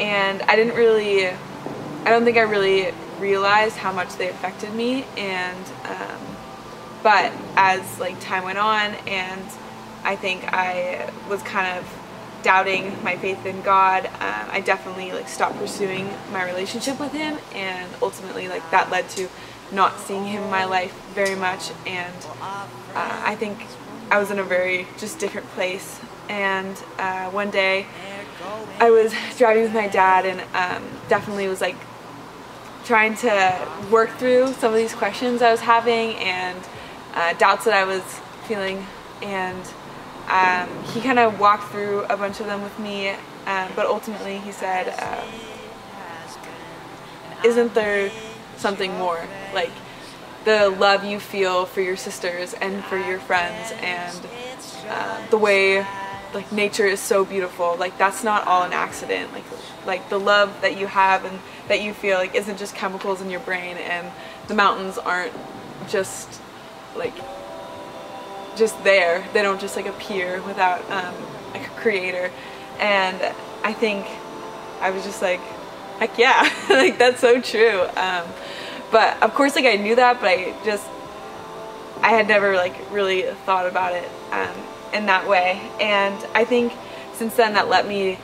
and 0.00 0.42
I 0.42 0.56
didn't 0.56 0.74
really, 0.74 1.26
I 1.28 2.04
don't 2.04 2.24
think 2.24 2.36
I 2.36 2.42
really 2.42 2.92
realized 3.18 3.76
how 3.76 3.92
much 3.92 4.14
they 4.16 4.28
affected 4.28 4.74
me. 4.74 5.04
And, 5.16 5.66
um, 5.84 6.20
but 7.02 7.32
as 7.56 8.00
like 8.00 8.18
time 8.20 8.44
went 8.44 8.58
on 8.58 8.94
and 9.06 9.44
I 10.04 10.16
think 10.16 10.52
I 10.52 11.10
was 11.28 11.42
kind 11.42 11.78
of 11.78 12.00
doubting 12.42 13.02
my 13.02 13.16
faith 13.16 13.46
in 13.46 13.62
God, 13.62 14.06
um, 14.06 14.48
I 14.50 14.60
definitely 14.60 15.12
like 15.12 15.28
stopped 15.28 15.56
pursuing 15.56 16.08
my 16.30 16.44
relationship 16.44 17.00
with 17.00 17.12
Him, 17.12 17.38
and 17.54 17.90
ultimately 18.02 18.48
like 18.48 18.70
that 18.70 18.90
led 18.90 19.08
to 19.10 19.28
not 19.74 19.98
seeing 20.00 20.24
Him 20.24 20.44
in 20.44 20.50
my 20.50 20.64
life 20.64 20.94
very 21.14 21.34
much. 21.34 21.70
And 21.86 22.14
uh, 22.40 22.66
I 22.94 23.34
think 23.36 23.66
I 24.10 24.18
was 24.18 24.30
in 24.30 24.38
a 24.38 24.44
very 24.44 24.86
just 24.98 25.18
different 25.18 25.48
place. 25.48 26.00
And 26.28 26.82
uh, 26.98 27.30
one 27.30 27.50
day 27.50 27.86
I 28.80 28.90
was 28.90 29.12
driving 29.36 29.64
with 29.64 29.74
my 29.74 29.88
dad, 29.88 30.24
and 30.24 30.40
um, 30.54 30.88
definitely 31.08 31.48
was 31.48 31.60
like 31.60 31.76
trying 32.84 33.14
to 33.16 33.68
work 33.90 34.10
through 34.18 34.52
some 34.54 34.72
of 34.72 34.78
these 34.78 34.94
questions 34.94 35.42
I 35.42 35.50
was 35.50 35.60
having 35.60 36.16
and 36.16 36.58
uh, 37.14 37.32
doubts 37.34 37.64
that 37.64 37.74
I 37.74 37.84
was 37.84 38.02
feeling 38.46 38.86
and 39.22 39.62
um, 40.28 40.68
he 40.92 41.00
kind 41.00 41.18
of 41.18 41.38
walked 41.38 41.70
through 41.70 42.04
a 42.04 42.16
bunch 42.16 42.40
of 42.40 42.46
them 42.46 42.62
with 42.62 42.78
me, 42.78 43.10
um, 43.46 43.70
but 43.76 43.86
ultimately 43.86 44.38
he 44.38 44.52
said, 44.52 44.88
um, 45.00 45.28
Isn't 47.44 47.74
there 47.74 48.10
something 48.64 48.96
more? 48.96 49.20
Like 49.52 49.74
the 50.46 50.70
love 50.70 51.04
you 51.04 51.20
feel 51.20 51.66
for 51.66 51.82
your 51.82 51.98
sisters 51.98 52.54
and 52.54 52.82
for 52.84 52.96
your 52.96 53.18
friends, 53.20 53.72
and 53.82 54.20
uh, 54.88 55.20
the 55.28 55.36
way 55.36 55.86
like 56.32 56.50
nature 56.50 56.86
is 56.86 57.00
so 57.00 57.26
beautiful. 57.26 57.76
Like 57.78 57.98
that's 57.98 58.24
not 58.24 58.46
all 58.46 58.62
an 58.62 58.72
accident. 58.72 59.32
Like 59.34 59.44
like 59.86 60.08
the 60.08 60.18
love 60.18 60.48
that 60.62 60.78
you 60.78 60.86
have 60.86 61.26
and 61.26 61.38
that 61.68 61.82
you 61.82 61.92
feel 61.92 62.16
like 62.16 62.34
isn't 62.34 62.58
just 62.58 62.74
chemicals 62.74 63.20
in 63.20 63.28
your 63.30 63.40
brain, 63.40 63.76
and 63.76 64.10
the 64.48 64.54
mountains 64.54 64.96
aren't 64.96 65.34
just 65.88 66.40
like 66.96 67.14
just 68.56 68.82
there. 68.82 69.22
They 69.34 69.42
don't 69.42 69.60
just 69.60 69.76
like 69.76 69.86
appear 69.86 70.40
without 70.42 70.80
um, 70.90 71.14
like 71.52 71.66
a 71.66 71.74
creator. 71.80 72.30
And 72.80 73.20
I 73.62 73.72
think 73.72 74.06
I 74.80 74.90
was 74.90 75.04
just 75.04 75.22
like, 75.22 75.40
heck 75.98 76.18
yeah, 76.18 76.48
like 76.70 76.98
that's 76.98 77.20
so 77.20 77.40
true. 77.40 77.82
Um, 77.96 78.26
but 78.90 79.22
of 79.22 79.34
course, 79.34 79.56
like 79.56 79.66
I 79.66 79.76
knew 79.76 79.96
that, 79.96 80.20
but 80.20 80.28
I 80.28 80.54
just 80.64 80.86
I 82.02 82.10
had 82.10 82.28
never 82.28 82.54
like 82.54 82.74
really 82.92 83.22
thought 83.46 83.66
about 83.66 83.94
it 83.94 84.08
um, 84.30 84.54
in 84.92 85.06
that 85.06 85.28
way. 85.28 85.60
And 85.80 86.14
I 86.34 86.44
think 86.44 86.72
since 87.14 87.34
then 87.34 87.54
that 87.54 87.68
let 87.68 87.88
me 87.88 88.18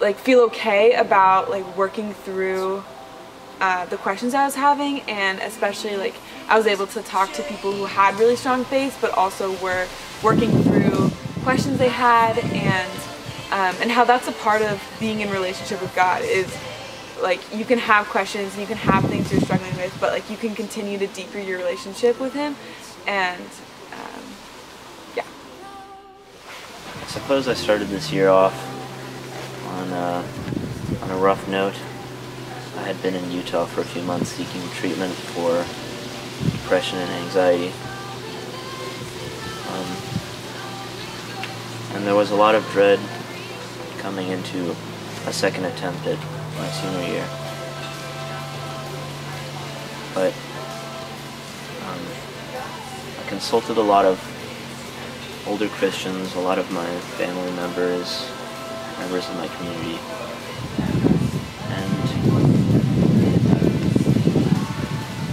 like 0.00 0.16
feel 0.16 0.40
okay 0.40 0.94
about 0.94 1.50
like 1.50 1.76
working 1.76 2.12
through 2.12 2.82
uh, 3.60 3.86
the 3.86 3.96
questions 3.96 4.34
I 4.34 4.44
was 4.44 4.54
having, 4.54 5.00
and 5.02 5.38
especially 5.40 5.96
like 5.96 6.14
I 6.48 6.56
was 6.56 6.66
able 6.66 6.86
to 6.88 7.02
talk 7.02 7.32
to 7.34 7.42
people 7.42 7.72
who 7.72 7.86
had 7.86 8.18
really 8.18 8.36
strong 8.36 8.64
faith, 8.64 8.98
but 9.00 9.12
also 9.12 9.56
were 9.62 9.86
working 10.22 10.50
through 10.62 11.10
questions 11.42 11.78
they 11.78 11.88
had, 11.88 12.38
and 12.38 12.90
um, 13.52 13.76
and 13.80 13.90
how 13.90 14.04
that's 14.04 14.26
a 14.28 14.32
part 14.32 14.62
of 14.62 14.82
being 14.98 15.20
in 15.20 15.30
relationship 15.30 15.80
with 15.80 15.94
God 15.94 16.22
is 16.22 16.52
like 17.22 17.40
you 17.54 17.64
can 17.64 17.78
have 17.78 18.06
questions 18.06 18.58
you 18.58 18.66
can 18.66 18.76
have 18.76 19.04
things 19.04 19.30
you're 19.32 19.40
struggling 19.40 19.74
with, 19.76 19.96
but 20.00 20.12
like 20.12 20.28
you 20.30 20.36
can 20.36 20.54
continue 20.54 20.98
to 20.98 21.06
deepen 21.08 21.46
your 21.46 21.58
relationship 21.58 22.20
with 22.20 22.32
Him, 22.32 22.56
and 23.06 23.42
um, 23.92 24.22
yeah. 25.16 25.24
I 27.02 27.06
suppose 27.06 27.48
I 27.48 27.54
started 27.54 27.88
this 27.88 28.12
year 28.12 28.28
off 28.28 28.54
on 29.66 29.92
a, 29.92 30.24
on 31.02 31.10
a 31.10 31.16
rough 31.16 31.48
note. 31.48 31.74
I 32.76 32.82
had 32.82 33.00
been 33.02 33.14
in 33.14 33.30
Utah 33.30 33.64
for 33.64 33.80
a 33.80 33.84
few 33.84 34.02
months 34.02 34.30
seeking 34.30 34.62
treatment 34.70 35.14
for 35.14 35.64
depression 36.52 36.98
and 36.98 37.10
anxiety. 37.24 37.72
Um, 39.70 39.96
and 41.94 42.06
there 42.06 42.14
was 42.14 42.30
a 42.30 42.36
lot 42.36 42.54
of 42.54 42.68
dread 42.70 43.00
coming 44.06 44.28
into 44.28 44.70
a 45.26 45.32
second 45.32 45.64
attempt 45.64 46.06
at 46.06 46.16
my 46.56 46.68
senior 46.70 47.08
year. 47.08 47.28
But 50.14 50.32
um, 51.88 51.98
I 53.18 53.28
consulted 53.28 53.78
a 53.78 53.82
lot 53.82 54.04
of 54.04 54.22
older 55.48 55.66
Christians, 55.66 56.36
a 56.36 56.40
lot 56.40 56.60
of 56.60 56.70
my 56.70 56.86
family 57.18 57.50
members, 57.56 58.30
members 59.00 59.28
of 59.28 59.34
my 59.38 59.48
community. 59.48 59.98
And 61.74 62.08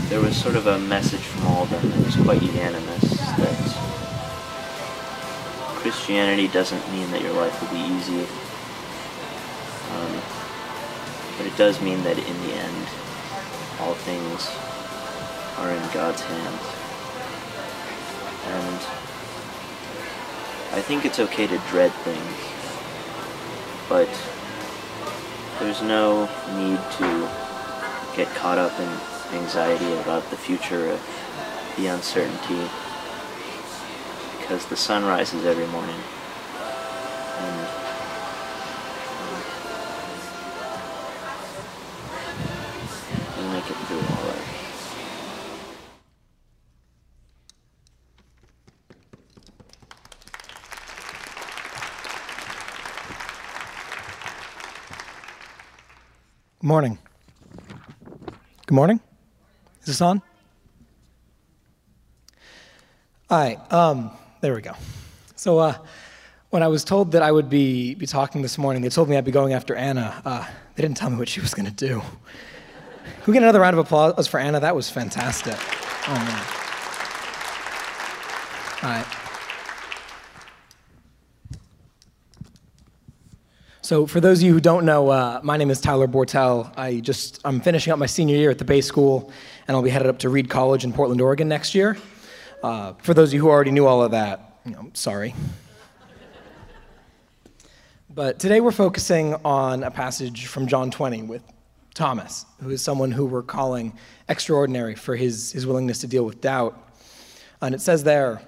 there 0.10 0.20
was 0.20 0.36
sort 0.36 0.56
of 0.56 0.66
a 0.66 0.80
message 0.80 1.22
from 1.22 1.46
all 1.46 1.62
of 1.62 1.70
them 1.70 1.92
that 1.92 2.06
was 2.08 2.16
quite 2.16 2.42
unanimous 2.42 3.04
that 3.38 3.54
Christianity 5.76 6.48
doesn't 6.48 6.92
mean 6.92 7.12
that 7.12 7.22
your 7.22 7.34
life 7.34 7.62
will 7.62 7.70
be 7.70 7.84
easy, 7.94 8.26
um, 9.94 10.22
but 11.38 11.46
it 11.46 11.56
does 11.58 11.82
mean 11.82 12.04
that 12.04 12.18
in 12.18 12.42
the 12.48 12.54
end, 12.54 12.88
all 13.80 13.94
things 13.94 14.50
are 15.58 15.72
in 15.72 15.94
God's 15.94 16.22
hands. 16.22 16.64
And 18.46 18.80
I 20.74 20.82
think 20.82 21.06
it's 21.06 21.20
okay 21.20 21.48
to 21.48 21.58
dread 21.70 21.92
things, 22.04 22.38
but 23.88 24.10
there's 25.60 25.82
no 25.82 26.26
need 26.58 26.80
to 26.98 27.30
get 28.16 28.28
caught 28.36 28.58
up 28.58 28.78
in 28.80 28.90
anxiety 29.40 29.94
about 30.02 30.30
the 30.30 30.38
future, 30.38 30.90
of 30.90 31.74
the 31.78 31.88
uncertainty, 31.88 32.70
because 34.40 34.66
the 34.66 34.76
sun 34.76 35.06
rises 35.06 35.46
every 35.46 35.68
morning. 35.68 36.00
And 37.40 37.68
we 43.38 43.54
make 43.54 43.70
it 43.70 43.78
through 43.88 43.98
all 43.98 44.28
right. 44.28 44.54
Morning. 56.66 56.98
Good 58.68 58.74
morning. 58.74 59.02
Is 59.82 59.88
this 59.88 60.00
on? 60.00 60.22
All 63.30 63.38
right, 63.38 63.74
um, 63.74 64.12
there 64.40 64.54
we 64.54 64.62
go. 64.62 64.72
So, 65.36 65.60
uh, 65.60 65.76
when 66.52 66.64
I 66.64 66.70
was 66.70 66.86
told 66.86 67.12
that 67.12 67.22
I 67.22 67.34
would 67.34 67.50
be, 67.50 67.96
be 67.96 68.06
talking 68.06 68.42
this 68.42 68.58
morning, 68.58 68.82
they 68.82 68.88
told 68.88 69.10
me 69.10 69.18
I'd 69.18 69.26
be 69.26 69.32
going 69.32 69.52
after 69.52 69.76
Anna. 69.76 70.22
Uh, 70.24 70.48
they 70.76 70.84
didn't 70.84 70.96
tell 70.96 71.10
me 71.10 71.18
what 71.18 71.28
she 71.28 71.42
was 71.42 71.54
going 71.54 71.66
to 71.66 71.72
do. 71.74 72.00
Can 72.00 73.26
we 73.28 73.34
get 73.34 73.44
another 73.44 73.60
round 73.60 73.78
of 73.78 73.86
applause 73.86 74.26
for 74.30 74.40
Anna? 74.40 74.62
That 74.62 74.74
was 74.74 74.90
fantastic. 74.90 75.58
Oh, 76.08 76.14
man. 76.14 76.46
All 78.84 78.90
right. 78.90 79.23
So, 83.84 84.08
for 84.08 84.22
those 84.22 84.40
of 84.40 84.46
you 84.46 84.54
who 84.54 84.62
don't 84.62 84.86
know, 84.86 85.10
uh, 85.10 85.42
my 85.44 85.58
name 85.58 85.70
is 85.70 85.82
Tyler 85.82 86.08
Bortel. 86.08 86.72
I 86.78 87.02
just 87.02 87.42
I'm 87.44 87.60
finishing 87.60 87.92
up 87.92 88.00
my 88.00 88.06
senior 88.06 88.38
year 88.38 88.50
at 88.50 88.58
the 88.58 88.64
Bay 88.64 88.80
School, 88.80 89.30
and 89.68 89.76
I'll 89.76 89.84
be 89.84 89.90
headed 89.90 90.08
up 90.08 90.20
to 90.20 90.30
Reed 90.30 90.50
College 90.50 90.86
in 90.86 90.94
Portland, 90.94 91.20
Oregon 91.20 91.50
next 91.50 91.76
year. 91.76 91.98
Uh, 92.64 92.94
for 93.00 93.14
those 93.14 93.32
of 93.32 93.34
you 93.34 93.42
who 93.42 93.50
already 93.50 93.72
knew 93.72 93.86
all 93.86 94.02
of 94.02 94.12
that, 94.12 94.58
you 94.66 94.72
know, 94.72 94.90
sorry. 94.94 95.36
but 98.10 98.40
today 98.40 98.62
we're 98.62 98.72
focusing 98.72 99.36
on 99.44 99.84
a 99.84 99.92
passage 99.92 100.46
from 100.46 100.66
John 100.66 100.90
20 100.90 101.24
with 101.24 101.44
Thomas, 101.94 102.46
who 102.62 102.70
is 102.70 102.82
someone 102.82 103.12
who 103.12 103.26
we're 103.26 103.44
calling 103.44 103.98
extraordinary 104.30 104.96
for 104.96 105.18
his, 105.18 105.52
his 105.52 105.68
willingness 105.68 106.00
to 106.00 106.08
deal 106.08 106.24
with 106.24 106.40
doubt. 106.40 106.96
And 107.62 107.76
it 107.76 107.82
says 107.82 108.06
there 108.06 108.42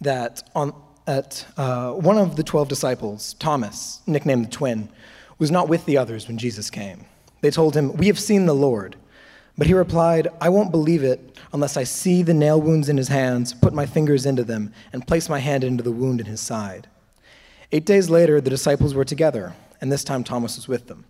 that 0.00 0.42
on 0.54 0.72
at 1.08 1.46
uh, 1.56 1.92
one 1.92 2.18
of 2.18 2.36
the 2.36 2.42
12 2.42 2.68
disciples, 2.68 3.34
Thomas, 3.34 4.00
nicknamed 4.06 4.44
the 4.44 4.50
twin, 4.50 4.90
was 5.38 5.50
not 5.50 5.68
with 5.68 5.86
the 5.86 5.96
others 5.96 6.28
when 6.28 6.36
Jesus 6.36 6.68
came. 6.68 7.06
They 7.40 7.50
told 7.50 7.74
him, 7.74 7.96
We 7.96 8.08
have 8.08 8.18
seen 8.18 8.46
the 8.46 8.54
Lord. 8.54 8.96
But 9.56 9.66
he 9.66 9.74
replied, 9.74 10.28
I 10.40 10.50
won't 10.50 10.70
believe 10.70 11.02
it 11.02 11.36
unless 11.52 11.76
I 11.76 11.82
see 11.82 12.22
the 12.22 12.34
nail 12.34 12.60
wounds 12.60 12.88
in 12.88 12.96
his 12.96 13.08
hands, 13.08 13.54
put 13.54 13.72
my 13.72 13.86
fingers 13.86 14.26
into 14.26 14.44
them, 14.44 14.72
and 14.92 15.06
place 15.06 15.28
my 15.28 15.40
hand 15.40 15.64
into 15.64 15.82
the 15.82 15.90
wound 15.90 16.20
in 16.20 16.26
his 16.26 16.40
side. 16.40 16.88
Eight 17.72 17.84
days 17.84 18.08
later, 18.08 18.40
the 18.40 18.50
disciples 18.50 18.94
were 18.94 19.04
together, 19.04 19.54
and 19.80 19.90
this 19.90 20.04
time 20.04 20.22
Thomas 20.22 20.56
was 20.56 20.68
with 20.68 20.86
them. 20.86 21.06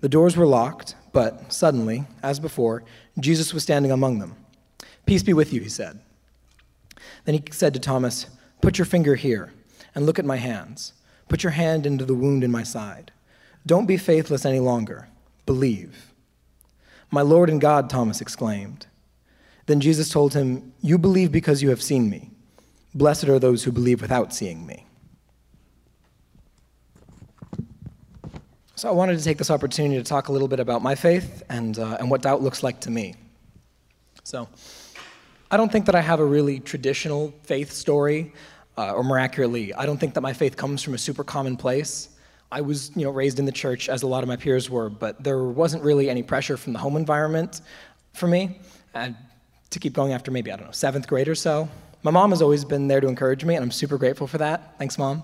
The 0.00 0.08
doors 0.08 0.36
were 0.36 0.46
locked, 0.46 0.96
but 1.12 1.52
suddenly, 1.52 2.04
as 2.22 2.40
before, 2.40 2.82
Jesus 3.20 3.54
was 3.54 3.62
standing 3.62 3.92
among 3.92 4.18
them. 4.18 4.34
Peace 5.06 5.22
be 5.22 5.32
with 5.32 5.52
you, 5.52 5.60
he 5.60 5.68
said. 5.68 6.00
Then 7.24 7.36
he 7.36 7.44
said 7.52 7.74
to 7.74 7.80
Thomas, 7.80 8.26
Put 8.62 8.78
your 8.78 8.86
finger 8.86 9.16
here 9.16 9.52
and 9.94 10.06
look 10.06 10.18
at 10.18 10.24
my 10.24 10.36
hands. 10.36 10.94
Put 11.28 11.42
your 11.42 11.52
hand 11.52 11.84
into 11.84 12.06
the 12.06 12.14
wound 12.14 12.42
in 12.42 12.50
my 12.50 12.62
side. 12.62 13.12
Don't 13.66 13.86
be 13.86 13.98
faithless 13.98 14.46
any 14.46 14.60
longer. 14.60 15.08
Believe. 15.44 16.12
My 17.10 17.20
Lord 17.20 17.50
and 17.50 17.60
God, 17.60 17.90
Thomas 17.90 18.22
exclaimed. 18.22 18.86
Then 19.66 19.80
Jesus 19.80 20.08
told 20.08 20.32
him, 20.32 20.72
You 20.80 20.96
believe 20.96 21.30
because 21.30 21.62
you 21.62 21.70
have 21.70 21.82
seen 21.82 22.08
me. 22.08 22.30
Blessed 22.94 23.24
are 23.24 23.38
those 23.38 23.64
who 23.64 23.72
believe 23.72 24.00
without 24.00 24.32
seeing 24.32 24.66
me. 24.66 24.86
So 28.76 28.88
I 28.88 28.92
wanted 28.92 29.18
to 29.18 29.24
take 29.24 29.38
this 29.38 29.50
opportunity 29.50 29.96
to 29.96 30.04
talk 30.04 30.28
a 30.28 30.32
little 30.32 30.48
bit 30.48 30.60
about 30.60 30.82
my 30.82 30.94
faith 30.94 31.42
and, 31.48 31.78
uh, 31.78 31.96
and 32.00 32.10
what 32.10 32.22
doubt 32.22 32.42
looks 32.42 32.62
like 32.62 32.80
to 32.80 32.90
me. 32.90 33.14
So 34.24 34.48
I 35.52 35.56
don't 35.56 35.70
think 35.70 35.86
that 35.86 35.94
I 35.94 36.00
have 36.00 36.18
a 36.18 36.24
really 36.24 36.60
traditional 36.60 37.34
faith 37.42 37.72
story, 37.72 38.32
uh, 38.76 38.92
or 38.92 39.18
accurately, 39.18 39.74
I 39.74 39.86
don't 39.86 39.98
think 39.98 40.14
that 40.14 40.20
my 40.20 40.32
faith 40.32 40.56
comes 40.56 40.82
from 40.82 40.94
a 40.94 40.98
super 40.98 41.24
common 41.24 41.56
place. 41.56 42.08
I 42.50 42.60
was, 42.60 42.90
you 42.94 43.04
know, 43.04 43.10
raised 43.10 43.38
in 43.38 43.44
the 43.44 43.52
church 43.52 43.88
as 43.88 44.02
a 44.02 44.06
lot 44.06 44.22
of 44.22 44.28
my 44.28 44.36
peers 44.36 44.68
were, 44.68 44.90
but 44.90 45.22
there 45.22 45.44
wasn't 45.44 45.82
really 45.82 46.10
any 46.10 46.22
pressure 46.22 46.56
from 46.56 46.72
the 46.72 46.78
home 46.78 46.96
environment 46.96 47.60
for 48.12 48.26
me 48.26 48.58
and 48.94 49.16
to 49.70 49.78
keep 49.78 49.94
going 49.94 50.12
after 50.12 50.30
maybe, 50.30 50.52
I 50.52 50.56
don't 50.56 50.66
know, 50.66 50.72
seventh 50.72 51.06
grade 51.06 51.28
or 51.28 51.34
so. 51.34 51.68
My 52.02 52.10
mom 52.10 52.30
has 52.30 52.42
always 52.42 52.64
been 52.64 52.88
there 52.88 53.00
to 53.00 53.08
encourage 53.08 53.44
me, 53.44 53.54
and 53.54 53.62
I'm 53.62 53.70
super 53.70 53.96
grateful 53.96 54.26
for 54.26 54.38
that. 54.38 54.76
Thanks, 54.78 54.98
Mom. 54.98 55.22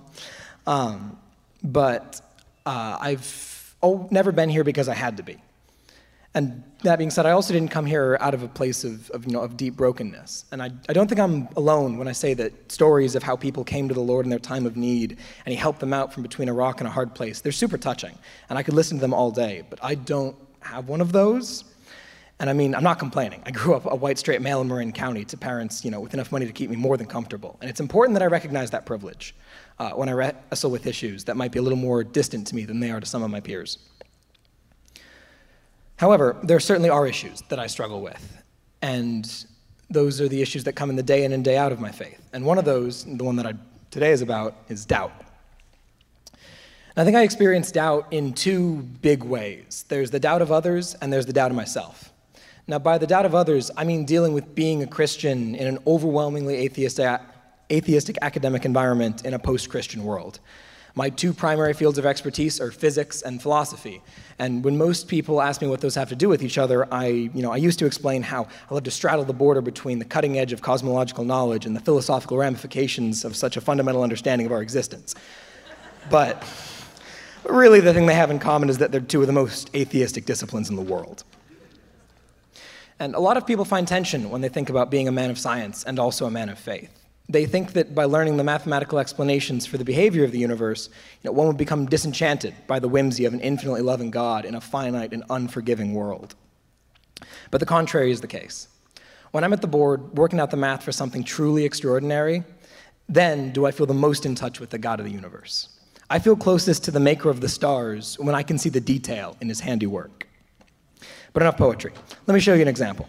Um, 0.67 1.19
but 1.63 2.21
uh, 2.65 2.97
I've 3.01 3.75
oh, 3.83 4.09
never 4.11 4.33
been 4.33 4.49
here 4.49 4.65
because 4.65 4.89
I 4.89 4.95
had 4.95 5.17
to 5.17 5.23
be. 5.23 5.39
And 6.35 6.63
that 6.83 6.99
being 6.99 7.11
said, 7.11 7.27
I 7.27 7.33
also 7.33 7.53
didn't 7.53 7.71
come 7.71 7.87
here 7.87 8.17
out 8.21 8.35
of 8.35 8.43
a 8.43 8.49
place 8.49 8.85
of, 8.85 9.11
of 9.11 9.27
you 9.27 9.33
know, 9.33 9.41
of 9.41 9.57
deep 9.57 9.75
brokenness. 9.75 10.45
And 10.53 10.63
I, 10.63 10.71
I 10.89 10.93
don't 10.93 11.09
think 11.09 11.21
I'm 11.21 11.49
alone 11.57 11.99
when 11.99 12.07
I 12.07 12.13
say 12.13 12.35
that 12.35 12.71
stories 12.71 13.15
of 13.17 13.23
how 13.23 13.35
people 13.35 13.65
came 13.65 13.89
to 13.89 13.95
the 13.95 14.01
Lord 14.01 14.27
in 14.27 14.31
their 14.31 14.39
time 14.39 14.67
of 14.67 14.77
need 14.77 15.19
and 15.45 15.53
He 15.53 15.57
helped 15.57 15.81
them 15.81 15.93
out 15.93 16.13
from 16.13 16.23
between 16.23 16.49
a 16.49 16.53
rock 16.53 16.81
and 16.81 16.87
a 16.87 16.91
hard 16.91 17.15
place, 17.15 17.41
they're 17.41 17.51
super 17.51 17.79
touching. 17.79 18.17
And 18.49 18.59
I 18.59 18.63
could 18.63 18.75
listen 18.75 18.99
to 18.99 19.01
them 19.01 19.15
all 19.15 19.31
day, 19.31 19.65
but 19.69 19.79
I 19.83 19.95
don't 19.95 20.37
have 20.61 20.89
one 20.89 21.01
of 21.01 21.13
those. 21.13 21.65
And 22.41 22.49
I 22.49 22.53
mean, 22.53 22.75
I'm 22.75 22.85
not 22.85 23.01
complaining. 23.01 23.43
I 23.47 23.51
grew 23.51 23.75
up 23.75 23.87
a 23.91 23.97
white 23.97 24.19
straight 24.19 24.41
male 24.41 24.61
in 24.61 24.69
Marin 24.69 24.93
County 24.93 25.25
to 25.25 25.37
parents, 25.37 25.85
you 25.85 25.91
know, 25.91 26.01
with 26.01 26.15
enough 26.15 26.31
money 26.31 26.47
to 26.47 26.53
keep 26.53 26.71
me 26.71 26.77
more 26.77 26.97
than 26.97 27.07
comfortable. 27.07 27.57
And 27.61 27.69
it's 27.69 27.81
important 27.81 28.15
that 28.15 28.23
I 28.23 28.27
recognize 28.27 28.71
that 28.71 28.87
privilege 28.87 29.35
uh, 29.81 29.91
when 29.91 30.09
I 30.09 30.13
wrestle 30.13 30.71
with 30.71 30.87
issues 30.87 31.25
that 31.25 31.37
might 31.37 31.51
be 31.51 31.59
a 31.59 31.63
little 31.63 31.79
more 31.79 32.05
distant 32.05 32.47
to 32.49 32.55
me 32.55 32.65
than 32.65 32.79
they 32.79 32.93
are 32.93 33.01
to 33.01 33.07
some 33.07 33.25
of 33.25 33.31
my 33.31 33.41
peers. 33.41 33.79
However, 35.99 36.37
there 36.45 36.61
certainly 36.61 36.91
are 36.91 37.07
issues 37.07 37.43
that 37.49 37.59
I 37.59 37.67
struggle 37.67 38.01
with, 38.01 38.43
and 38.83 39.45
those 39.91 40.21
are 40.21 40.29
the 40.29 40.41
issues 40.41 40.63
that 40.65 40.75
come 40.75 40.91
in 40.91 40.97
the 40.97 41.03
day 41.03 41.25
in 41.25 41.33
and 41.33 41.45
day 41.45 41.57
out 41.57 41.73
of 41.73 41.81
my 41.81 41.91
faith. 41.91 42.23
And 42.33 42.47
one 42.47 42.57
of 42.57 42.65
those, 42.65 43.05
the 43.05 43.25
one 43.25 43.35
that 43.37 43.47
I, 43.47 43.55
today 43.91 44.13
is 44.13 44.23
about, 44.23 44.55
is 44.69 44.87
doubt. 44.87 45.13
And 46.33 47.03
I 47.03 47.05
think 47.05 47.17
I 47.17 47.23
experience 47.23 47.73
doubt 47.73 48.07
in 48.13 48.33
two 48.33 48.77
big 49.03 49.25
ways 49.25 49.85
there's 49.89 50.13
the 50.13 50.21
doubt 50.21 50.41
of 50.41 50.53
others, 50.53 50.95
and 50.95 51.13
there's 51.13 51.27
the 51.27 51.33
doubt 51.33 51.51
of 51.51 51.57
myself. 51.57 52.13
Now, 52.69 52.79
by 52.79 52.99
the 52.99 53.07
doubt 53.07 53.27
of 53.27 53.35
others, 53.35 53.71
I 53.77 53.83
mean 53.83 54.05
dealing 54.05 54.35
with 54.35 54.55
being 54.55 54.85
a 54.85 54.87
Christian 54.87 55.57
in 55.57 55.67
an 55.67 55.79
overwhelmingly 55.85 56.57
atheistic, 56.65 57.21
atheistic 57.73 58.19
academic 58.23 58.65
environment 58.65 59.25
in 59.25 59.35
a 59.35 59.39
post 59.39 59.69
Christian 59.69 60.05
world. 60.05 60.39
My 60.99 61.11
two 61.11 61.33
primary 61.33 61.75
fields 61.75 61.97
of 61.97 62.05
expertise 62.05 62.61
are 62.61 62.73
physics 62.73 63.23
and 63.23 63.41
philosophy. 63.41 64.03
And 64.41 64.65
when 64.65 64.77
most 64.77 65.07
people 65.07 65.41
ask 65.41 65.63
me 65.63 65.69
what 65.69 65.81
those 65.81 65.95
have 65.95 66.09
to 66.09 66.17
do 66.17 66.29
with 66.29 66.43
each 66.43 66.59
other, 66.59 66.93
I, 66.93 67.07
you 67.07 67.41
know, 67.41 67.53
I 67.53 67.57
used 67.59 67.79
to 67.79 67.87
explain 67.87 68.21
how 68.21 68.49
I 68.69 68.75
love 68.75 68.83
to 68.83 68.91
straddle 68.91 69.25
the 69.25 69.33
border 69.33 69.61
between 69.61 70.01
the 70.01 70.05
cutting 70.05 70.41
edge 70.41 70.53
of 70.53 70.61
cosmological 70.61 71.23
knowledge 71.23 71.67
and 71.67 71.77
the 71.77 71.81
philosophical 71.81 72.37
ramifications 72.37 73.25
of 73.25 73.37
such 73.37 73.57
a 73.57 73.61
fundamental 73.61 74.03
understanding 74.03 74.45
of 74.45 74.51
our 74.51 74.61
existence. 74.61 75.15
But 76.11 76.45
really, 77.45 77.79
the 77.79 77.95
thing 77.95 78.07
they 78.07 78.15
have 78.15 78.33
in 78.33 78.41
common 78.41 78.69
is 78.69 78.79
that 78.79 78.91
they're 78.91 79.01
two 79.01 79.21
of 79.21 79.29
the 79.29 79.33
most 79.33 79.73
atheistic 79.77 80.27
disciplines 80.27 80.69
in 80.69 80.75
the 80.75 80.83
world. 80.83 81.23
And 82.99 83.15
a 83.15 83.21
lot 83.21 83.37
of 83.37 83.47
people 83.47 83.65
find 83.65 83.87
tension 83.87 84.31
when 84.31 84.41
they 84.41 84.49
think 84.49 84.69
about 84.69 84.91
being 84.91 85.07
a 85.07 85.13
man 85.13 85.31
of 85.31 85.39
science 85.39 85.85
and 85.85 86.01
also 86.01 86.27
a 86.27 86.31
man 86.33 86.49
of 86.49 86.59
faith. 86.59 86.98
They 87.31 87.45
think 87.45 87.75
that 87.75 87.95
by 87.95 88.05
learning 88.05 88.39
the 88.39 88.45
mathematical 88.45 88.99
explanations 88.99 89.67
for 89.67 89.77
the 89.77 89.85
behavior 89.85 90.25
of 90.25 90.33
the 90.33 90.39
universe, 90.39 90.89
you 91.23 91.29
know, 91.29 91.33
one 91.33 91.47
would 91.47 91.59
become 91.59 91.85
disenchanted 91.85 92.55
by 92.67 92.79
the 92.79 92.89
whimsy 92.89 93.27
of 93.27 93.35
an 93.35 93.41
infinitely 93.41 93.83
loving 93.83 94.11
God 94.11 94.47
in 94.47 94.55
a 94.55 94.61
finite 94.61 95.13
and 95.13 95.25
unforgiving 95.29 95.93
world. 95.93 96.35
But 97.51 97.59
the 97.59 97.67
contrary 97.67 98.11
is 98.11 98.23
the 98.23 98.27
case. 98.27 98.69
When 99.33 99.45
I'm 99.45 99.53
at 99.53 99.61
the 99.61 99.69
board 99.69 100.17
working 100.17 100.41
out 100.41 100.51
the 100.51 100.57
math 100.57 100.83
for 100.83 100.93
something 100.93 101.23
truly 101.23 101.65
extraordinary, 101.65 102.45
then 103.11 103.53
do 103.53 103.67
I 103.67 103.73
feel 103.73 103.87
the 103.87 103.95
most 103.95 104.25
in 104.25 104.35
touch 104.35 104.59
with 104.59 104.71
the 104.71 104.79
God 104.79 104.99
of 104.99 105.05
the 105.05 105.13
universe. 105.13 105.69
I 106.09 106.19
feel 106.19 106.37
closest 106.37 106.85
to 106.85 106.91
the 106.91 107.01
maker 107.01 107.29
of 107.29 107.43
the 107.43 107.49
stars 107.49 108.19
when 108.19 108.35
I 108.35 108.43
can 108.43 108.57
see 108.57 108.71
the 108.71 108.81
detail 108.81 109.37
in 109.43 109.49
his 109.51 109.61
handiwork. 109.61 110.27
But 111.35 111.43
enough 111.43 111.59
poetry. 111.59 111.93
Let 112.27 112.35
me 112.35 112.41
show 112.41 112.55
you 112.55 112.63
an 112.63 112.69
example. 112.69 113.07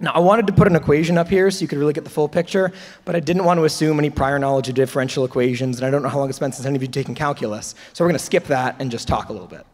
Now, 0.00 0.12
I 0.12 0.20
wanted 0.20 0.46
to 0.46 0.52
put 0.52 0.68
an 0.68 0.76
equation 0.76 1.18
up 1.18 1.28
here 1.28 1.50
so 1.50 1.60
you 1.60 1.66
could 1.66 1.78
really 1.78 1.92
get 1.92 2.04
the 2.04 2.10
full 2.10 2.28
picture, 2.28 2.70
but 3.04 3.16
I 3.16 3.20
didn't 3.20 3.44
want 3.44 3.58
to 3.58 3.64
assume 3.64 3.98
any 3.98 4.10
prior 4.10 4.38
knowledge 4.38 4.68
of 4.68 4.76
differential 4.76 5.24
equations, 5.24 5.78
and 5.78 5.86
I 5.86 5.90
don't 5.90 6.04
know 6.04 6.08
how 6.08 6.18
long 6.18 6.28
it's 6.28 6.38
been 6.38 6.52
since 6.52 6.66
any 6.66 6.76
of 6.76 6.82
you 6.82 6.88
taken 6.88 7.16
calculus, 7.16 7.74
so 7.92 8.04
we're 8.04 8.10
going 8.10 8.18
to 8.18 8.24
skip 8.24 8.44
that 8.44 8.76
and 8.78 8.92
just 8.92 9.08
talk 9.08 9.28
a 9.28 9.32
little 9.32 9.48
bit. 9.48 9.66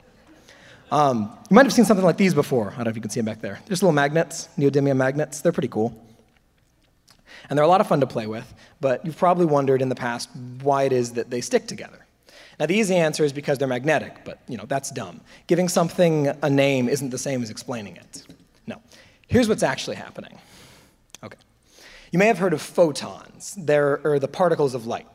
Um, 0.90 1.37
you 1.50 1.54
might 1.54 1.66
have 1.66 1.74
seen 1.74 1.84
something 1.84 2.06
like 2.06 2.16
these 2.16 2.32
before. 2.32 2.70
I 2.70 2.76
don't 2.76 2.84
know 2.84 2.90
if 2.90 2.96
you 2.96 3.02
can 3.02 3.10
see 3.10 3.20
them 3.20 3.26
back 3.26 3.42
there. 3.42 3.60
There's 3.66 3.82
little 3.82 3.92
magnets, 3.92 4.48
neodymium 4.56 4.96
magnets. 4.96 5.42
They're 5.42 5.52
pretty 5.52 5.68
cool. 5.68 5.94
And 7.50 7.58
they're 7.58 7.64
a 7.64 7.68
lot 7.68 7.82
of 7.82 7.87
fun 7.87 8.00
to 8.00 8.06
play 8.06 8.26
with, 8.26 8.54
but 8.80 9.04
you've 9.04 9.18
probably 9.18 9.44
wondered 9.44 9.82
in 9.82 9.90
the 9.90 9.94
past 9.94 10.30
why 10.62 10.84
it 10.84 10.92
is 10.92 11.12
that 11.14 11.28
they 11.28 11.42
stick 11.42 11.66
together. 11.66 12.06
Now, 12.58 12.66
the 12.66 12.76
easy 12.76 12.94
answer 12.94 13.24
is 13.24 13.32
because 13.32 13.58
they're 13.58 13.68
magnetic, 13.68 14.24
but 14.24 14.38
you 14.48 14.56
know, 14.56 14.64
that's 14.66 14.90
dumb. 14.90 15.20
Giving 15.48 15.68
something 15.68 16.28
a 16.42 16.48
name 16.48 16.88
isn't 16.88 17.10
the 17.10 17.18
same 17.18 17.42
as 17.42 17.50
explaining 17.50 17.96
it. 17.96 18.22
Here's 19.26 19.48
what's 19.48 19.62
actually 19.62 19.96
happening. 19.96 20.38
Okay. 21.22 21.38
You 22.12 22.18
may 22.18 22.26
have 22.26 22.38
heard 22.38 22.52
of 22.52 22.62
photons. 22.62 23.54
They're 23.58 24.18
the 24.20 24.28
particles 24.28 24.74
of 24.74 24.87
light. 24.87 25.06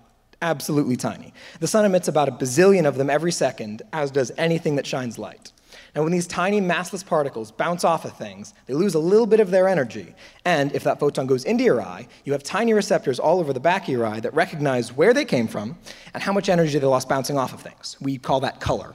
Absolutely 0.42 0.96
tiny. 0.96 1.34
The 1.60 1.68
sun 1.68 1.86
emits 1.86 2.08
about 2.08 2.30
a 2.30 2.32
bazillion 2.32 2.86
of 2.86 2.96
them 2.96 3.10
every 3.10 3.32
second, 3.32 3.82
as 3.92 4.10
does 4.10 4.32
anything 4.38 4.76
that 4.78 4.88
shines 4.88 5.20
light. 5.20 5.52
And 5.96 6.04
when 6.04 6.14
these 6.14 6.28
tiny 6.28 6.62
massless 6.62 7.06
particles 7.06 7.52
bounce 7.52 7.84
off 7.84 8.06
of 8.06 8.16
things, 8.16 8.54
they 8.66 8.74
lose 8.74 8.94
a 8.94 9.00
little 9.00 9.26
bit 9.26 9.40
of 9.40 9.52
their 9.52 9.68
energy. 9.68 10.14
And 10.46 10.74
if 10.74 10.84
that 10.84 11.00
photon 11.00 11.28
goes 11.28 11.46
into 11.46 11.64
your 11.64 11.82
eye, 11.82 12.08
you 12.26 12.32
have 12.34 12.44
tiny 12.44 12.74
receptors 12.74 13.20
all 13.20 13.40
over 13.40 13.54
the 13.54 13.60
back 13.60 13.84
of 13.84 13.90
your 13.90 14.06
eye 14.06 14.20
that 14.20 14.34
recognize 14.34 14.96
where 14.96 15.14
they 15.14 15.26
came 15.26 15.48
from 15.48 15.78
and 16.14 16.24
how 16.24 16.32
much 16.32 16.48
energy 16.48 16.78
they 16.80 16.86
lost 16.86 17.10
bouncing 17.10 17.38
off 17.38 17.54
of 17.54 17.62
things. 17.62 17.98
We 18.00 18.18
call 18.18 18.40
that 18.42 18.60
color. 18.60 18.94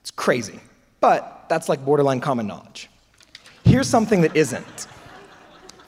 It's 0.00 0.10
crazy. 0.10 0.60
But 1.00 1.46
that's 1.48 1.68
like 1.68 1.84
borderline 1.84 2.20
common 2.20 2.46
knowledge. 2.46 2.88
Here's 3.66 3.88
something 3.88 4.20
that 4.20 4.36
isn't. 4.36 4.86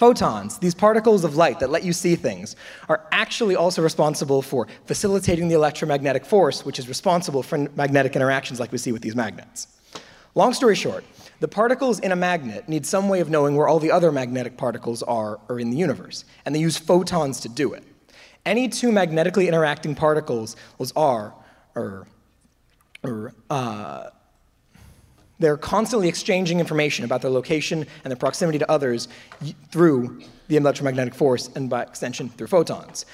Photons, 0.00 0.58
these 0.58 0.74
particles 0.74 1.22
of 1.22 1.36
light 1.36 1.60
that 1.60 1.70
let 1.70 1.84
you 1.84 1.92
see 1.92 2.16
things, 2.16 2.56
are 2.88 3.06
actually 3.12 3.54
also 3.54 3.82
responsible 3.82 4.42
for 4.42 4.66
facilitating 4.86 5.46
the 5.46 5.54
electromagnetic 5.54 6.26
force, 6.26 6.64
which 6.64 6.80
is 6.80 6.88
responsible 6.88 7.40
for 7.40 7.56
magnetic 7.76 8.16
interactions 8.16 8.58
like 8.58 8.72
we 8.72 8.78
see 8.78 8.90
with 8.90 9.00
these 9.00 9.14
magnets. 9.14 9.68
Long 10.34 10.52
story 10.54 10.74
short, 10.74 11.04
the 11.38 11.46
particles 11.46 12.00
in 12.00 12.10
a 12.10 12.16
magnet 12.16 12.68
need 12.68 12.84
some 12.84 13.08
way 13.08 13.20
of 13.20 13.30
knowing 13.30 13.54
where 13.54 13.68
all 13.68 13.78
the 13.78 13.92
other 13.92 14.10
magnetic 14.10 14.56
particles 14.56 15.04
are, 15.04 15.38
are 15.48 15.60
in 15.60 15.70
the 15.70 15.76
universe, 15.76 16.24
and 16.44 16.52
they 16.52 16.58
use 16.58 16.76
photons 16.76 17.38
to 17.42 17.48
do 17.48 17.74
it. 17.74 17.84
Any 18.44 18.68
two 18.68 18.90
magnetically 18.90 19.46
interacting 19.46 19.94
particles 19.94 20.56
are, 20.96 21.32
or, 21.76 22.08
or 23.04 23.34
uh, 23.48 24.10
they're 25.38 25.56
constantly 25.56 26.08
exchanging 26.08 26.60
information 26.60 27.04
about 27.04 27.22
their 27.22 27.30
location 27.30 27.86
and 28.04 28.10
their 28.10 28.16
proximity 28.16 28.58
to 28.58 28.70
others 28.70 29.08
through 29.70 30.20
the 30.48 30.56
electromagnetic 30.56 31.14
force 31.14 31.48
and 31.54 31.70
by 31.70 31.82
extension 31.82 32.28
through 32.28 32.48
photons. 32.48 33.06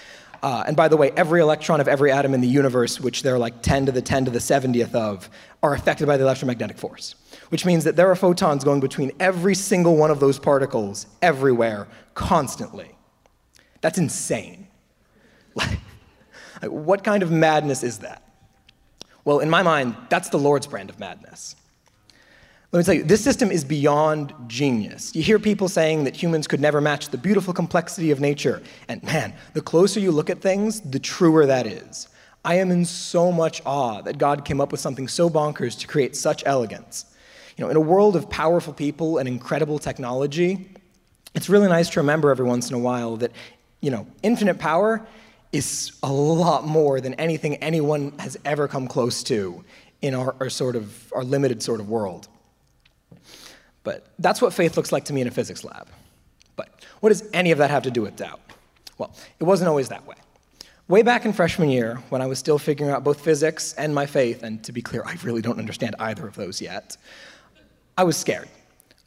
Uh, 0.42 0.62
and 0.66 0.76
by 0.76 0.88
the 0.88 0.96
way, 0.96 1.10
every 1.16 1.40
electron 1.40 1.80
of 1.80 1.88
every 1.88 2.12
atom 2.12 2.34
in 2.34 2.40
the 2.42 2.46
universe, 2.46 3.00
which 3.00 3.22
there 3.22 3.34
are 3.34 3.38
like 3.38 3.62
10 3.62 3.86
to 3.86 3.92
the 3.92 4.02
10 4.02 4.26
to 4.26 4.30
the 4.30 4.38
70th 4.38 4.94
of, 4.94 5.30
are 5.62 5.74
affected 5.74 6.06
by 6.06 6.18
the 6.18 6.22
electromagnetic 6.22 6.76
force. 6.76 7.14
Which 7.48 7.64
means 7.64 7.84
that 7.84 7.96
there 7.96 8.10
are 8.10 8.16
photons 8.16 8.62
going 8.62 8.80
between 8.80 9.12
every 9.20 9.54
single 9.54 9.96
one 9.96 10.10
of 10.10 10.20
those 10.20 10.38
particles 10.38 11.06
everywhere, 11.22 11.88
constantly. 12.14 12.94
That's 13.80 13.98
insane. 13.98 14.68
Like, 16.62 16.70
what 16.70 17.02
kind 17.02 17.22
of 17.22 17.32
madness 17.32 17.82
is 17.82 17.98
that? 17.98 18.22
Well, 19.24 19.40
in 19.40 19.50
my 19.50 19.62
mind, 19.62 19.96
that's 20.08 20.28
the 20.28 20.38
Lord's 20.38 20.68
brand 20.68 20.88
of 20.88 21.00
madness. 21.00 21.56
Let 22.74 22.78
me 22.78 22.84
tell 22.86 22.94
you, 22.94 23.04
this 23.04 23.22
system 23.22 23.52
is 23.52 23.64
beyond 23.64 24.34
genius. 24.48 25.14
You 25.14 25.22
hear 25.22 25.38
people 25.38 25.68
saying 25.68 26.02
that 26.02 26.20
humans 26.20 26.48
could 26.48 26.58
never 26.60 26.80
match 26.80 27.08
the 27.08 27.16
beautiful 27.16 27.54
complexity 27.54 28.10
of 28.10 28.18
nature. 28.18 28.60
And 28.88 29.00
man, 29.04 29.32
the 29.52 29.60
closer 29.60 30.00
you 30.00 30.10
look 30.10 30.28
at 30.28 30.40
things, 30.40 30.80
the 30.80 30.98
truer 30.98 31.46
that 31.46 31.68
is. 31.68 32.08
I 32.44 32.56
am 32.56 32.72
in 32.72 32.84
so 32.84 33.30
much 33.30 33.62
awe 33.64 34.02
that 34.02 34.18
God 34.18 34.44
came 34.44 34.60
up 34.60 34.72
with 34.72 34.80
something 34.80 35.06
so 35.06 35.30
bonkers 35.30 35.78
to 35.78 35.86
create 35.86 36.16
such 36.16 36.42
elegance. 36.46 37.06
You 37.56 37.64
know, 37.64 37.70
in 37.70 37.76
a 37.76 37.80
world 37.80 38.16
of 38.16 38.28
powerful 38.28 38.72
people 38.72 39.18
and 39.18 39.28
incredible 39.28 39.78
technology, 39.78 40.68
It's 41.34 41.48
really 41.48 41.68
nice 41.68 41.88
to 41.90 42.00
remember 42.00 42.32
every 42.32 42.44
once 42.44 42.70
in 42.70 42.74
a 42.74 42.80
while 42.80 43.16
that, 43.18 43.30
you 43.82 43.92
know, 43.92 44.04
infinite 44.24 44.58
power 44.58 45.06
is 45.52 45.92
a 46.02 46.12
lot 46.12 46.66
more 46.66 47.00
than 47.00 47.14
anything 47.14 47.54
anyone 47.56 48.18
has 48.18 48.36
ever 48.44 48.66
come 48.66 48.88
close 48.88 49.22
to 49.24 49.64
in 50.02 50.12
our, 50.14 50.34
our 50.40 50.50
sort 50.50 50.74
of 50.74 51.12
our 51.12 51.22
limited 51.22 51.62
sort 51.62 51.78
of 51.78 51.88
world. 51.88 52.26
But 53.84 54.06
that's 54.18 54.42
what 54.42 54.52
faith 54.52 54.76
looks 54.76 54.90
like 54.90 55.04
to 55.04 55.12
me 55.12 55.20
in 55.20 55.28
a 55.28 55.30
physics 55.30 55.62
lab. 55.62 55.88
But 56.56 56.68
what 57.00 57.10
does 57.10 57.22
any 57.32 57.52
of 57.52 57.58
that 57.58 57.70
have 57.70 57.84
to 57.84 57.90
do 57.90 58.02
with 58.02 58.16
doubt? 58.16 58.40
Well, 58.98 59.14
it 59.38 59.44
wasn't 59.44 59.68
always 59.68 59.88
that 59.90 60.06
way. 60.06 60.16
Way 60.88 61.02
back 61.02 61.24
in 61.24 61.32
freshman 61.32 61.70
year, 61.70 61.96
when 62.10 62.20
I 62.20 62.26
was 62.26 62.38
still 62.38 62.58
figuring 62.58 62.92
out 62.92 63.04
both 63.04 63.20
physics 63.20 63.72
and 63.74 63.94
my 63.94 64.06
faith, 64.06 64.42
and 64.42 64.62
to 64.64 64.72
be 64.72 64.82
clear, 64.82 65.02
I 65.06 65.16
really 65.22 65.40
don't 65.40 65.58
understand 65.58 65.96
either 65.98 66.26
of 66.26 66.34
those 66.34 66.60
yet, 66.60 66.96
I 67.96 68.04
was 68.04 68.16
scared. 68.16 68.48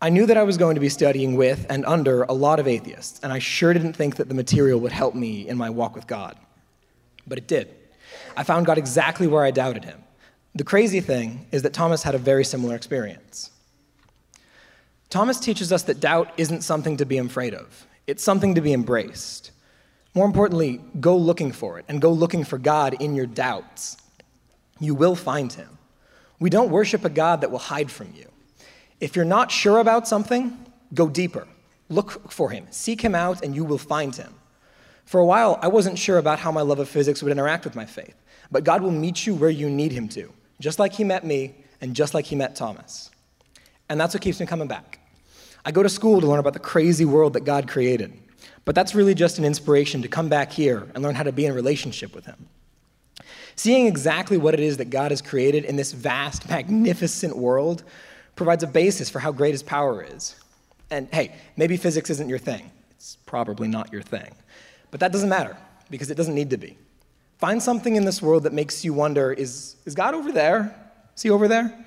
I 0.02 0.10
knew 0.10 0.26
that 0.28 0.38
I 0.38 0.44
was 0.44 0.58
going 0.58 0.76
to 0.76 0.82
be 0.82 0.90
studying 0.90 1.36
with 1.36 1.66
and 1.70 1.86
under 1.86 2.24
a 2.24 2.34
lot 2.34 2.60
of 2.60 2.68
atheists, 2.68 3.20
and 3.22 3.34
I 3.34 3.40
sure 3.40 3.74
didn't 3.74 3.94
think 3.94 4.16
that 4.18 4.28
the 4.28 4.36
material 4.36 4.80
would 4.80 4.92
help 4.92 5.16
me 5.16 5.48
in 5.48 5.58
my 5.58 5.70
walk 5.70 5.96
with 5.96 6.08
God. 6.08 6.36
But 7.26 7.38
it 7.38 7.48
did. 7.48 7.74
I 8.36 8.44
found 8.44 8.66
God 8.66 8.78
exactly 8.78 9.28
where 9.28 9.44
I 9.44 9.52
doubted 9.52 9.86
him. 9.86 10.04
The 10.56 10.64
crazy 10.64 11.00
thing 11.00 11.46
is 11.52 11.62
that 11.64 11.74
Thomas 11.74 12.04
had 12.04 12.16
a 12.16 12.20
very 12.20 12.44
similar 12.44 12.76
experience. 12.76 13.52
Thomas 15.10 15.40
teaches 15.40 15.72
us 15.72 15.84
that 15.84 16.00
doubt 16.00 16.32
isn't 16.38 16.62
something 16.62 16.98
to 16.98 17.06
be 17.06 17.18
afraid 17.18 17.54
of, 17.54 17.88
it's 18.08 18.24
something 18.24 18.56
to 18.56 18.62
be 18.62 18.74
embraced. 18.74 19.52
More 20.14 20.26
importantly, 20.26 20.82
go 21.00 21.16
looking 21.16 21.52
for 21.52 21.78
it 21.78 21.86
and 21.88 22.02
go 22.02 22.12
looking 22.12 22.44
for 22.44 22.58
God 22.58 23.00
in 23.02 23.14
your 23.14 23.28
doubts. 23.28 23.98
You 24.80 24.96
will 24.96 25.16
find 25.16 25.54
him. 25.54 25.78
We 26.40 26.50
don't 26.50 26.72
worship 26.72 27.06
a 27.06 27.10
God 27.10 27.42
that 27.42 27.52
will 27.52 27.60
hide 27.60 27.92
from 27.92 28.14
you. 28.16 28.28
If 29.00 29.16
you're 29.16 29.26
not 29.26 29.52
sure 29.52 29.78
about 29.78 30.08
something, 30.08 30.58
go 30.94 31.08
deeper. 31.08 31.48
Look 31.90 32.32
for 32.32 32.50
him, 32.50 32.66
seek 32.72 33.02
him 33.02 33.16
out, 33.16 33.44
and 33.44 33.56
you 33.56 33.64
will 33.64 33.78
find 33.78 34.16
him. 34.16 34.34
For 35.06 35.20
a 35.20 35.26
while, 35.26 35.58
I 35.62 35.68
wasn't 35.68 35.98
sure 36.00 36.18
about 36.18 36.40
how 36.40 36.52
my 36.52 36.62
love 36.62 36.80
of 36.80 36.90
physics 36.90 37.24
would 37.24 37.32
interact 37.32 37.64
with 37.64 37.76
my 37.76 37.86
faith, 37.86 38.16
but 38.52 38.64
God 38.64 38.82
will 38.82 38.92
meet 38.92 39.26
you 39.26 39.36
where 39.36 39.50
you 39.50 39.70
need 39.70 39.92
him 39.92 40.10
to, 40.10 40.34
just 40.60 40.80
like 40.80 40.94
he 40.94 41.04
met 41.04 41.24
me 41.24 41.56
and 41.80 41.96
just 41.96 42.14
like 42.14 42.26
he 42.26 42.36
met 42.36 42.56
Thomas. 42.56 43.10
And 43.90 44.00
that's 44.00 44.14
what 44.14 44.22
keeps 44.22 44.40
me 44.40 44.46
coming 44.46 44.68
back. 44.68 45.00
I 45.66 45.72
go 45.72 45.84
to 45.84 45.90
school 45.90 46.22
to 46.22 46.28
learn 46.28 46.40
about 46.40 46.54
the 46.54 46.60
crazy 46.60 47.06
world 47.06 47.34
that 47.34 47.42
God 47.42 47.68
created, 47.68 48.14
but 48.66 48.76
that's 48.76 48.96
really 48.96 49.14
just 49.14 49.38
an 49.38 49.46
inspiration 49.46 50.02
to 50.02 50.08
come 50.08 50.30
back 50.30 50.52
here 50.52 50.88
and 50.94 51.04
learn 51.04 51.16
how 51.16 51.24
to 51.24 51.32
be 51.32 51.46
in 51.46 51.54
relationship 51.54 52.16
with 52.16 52.26
him. 52.26 52.48
Seeing 53.56 53.88
exactly 53.88 54.38
what 54.38 54.54
it 54.54 54.60
is 54.60 54.78
that 54.78 54.90
God 54.90 55.12
has 55.12 55.22
created 55.22 55.66
in 55.66 55.76
this 55.76 55.92
vast, 55.92 56.48
magnificent 56.50 57.36
world 57.36 57.84
provides 58.36 58.64
a 58.64 58.68
basis 58.68 59.10
for 59.10 59.20
how 59.20 59.32
great 59.32 59.52
his 59.52 59.64
power 59.64 60.04
is. 60.04 60.36
And 60.90 61.10
hey, 61.12 61.36
maybe 61.58 61.76
physics 61.76 62.10
isn't 62.10 62.30
your 62.30 62.38
thing. 62.38 62.72
It's 62.92 63.18
probably 63.26 63.68
not 63.68 63.92
your 63.92 64.02
thing. 64.02 64.34
But 64.92 65.00
that 65.02 65.12
doesn't 65.12 65.30
matter 65.30 65.58
because 65.90 66.10
it 66.12 66.16
doesn't 66.16 66.36
need 66.36 66.52
to 66.52 66.58
be. 66.58 66.78
Find 67.40 67.62
something 67.62 67.96
in 67.96 68.06
this 68.06 68.22
world 68.22 68.44
that 68.44 68.54
makes 68.54 68.86
you 68.86 68.94
wonder 68.94 69.34
is, 69.34 69.76
is 69.86 69.96
God 69.96 70.14
over 70.14 70.32
there? 70.32 70.76
Is 71.16 71.24
he 71.24 71.30
over 71.30 71.48
there? 71.48 71.86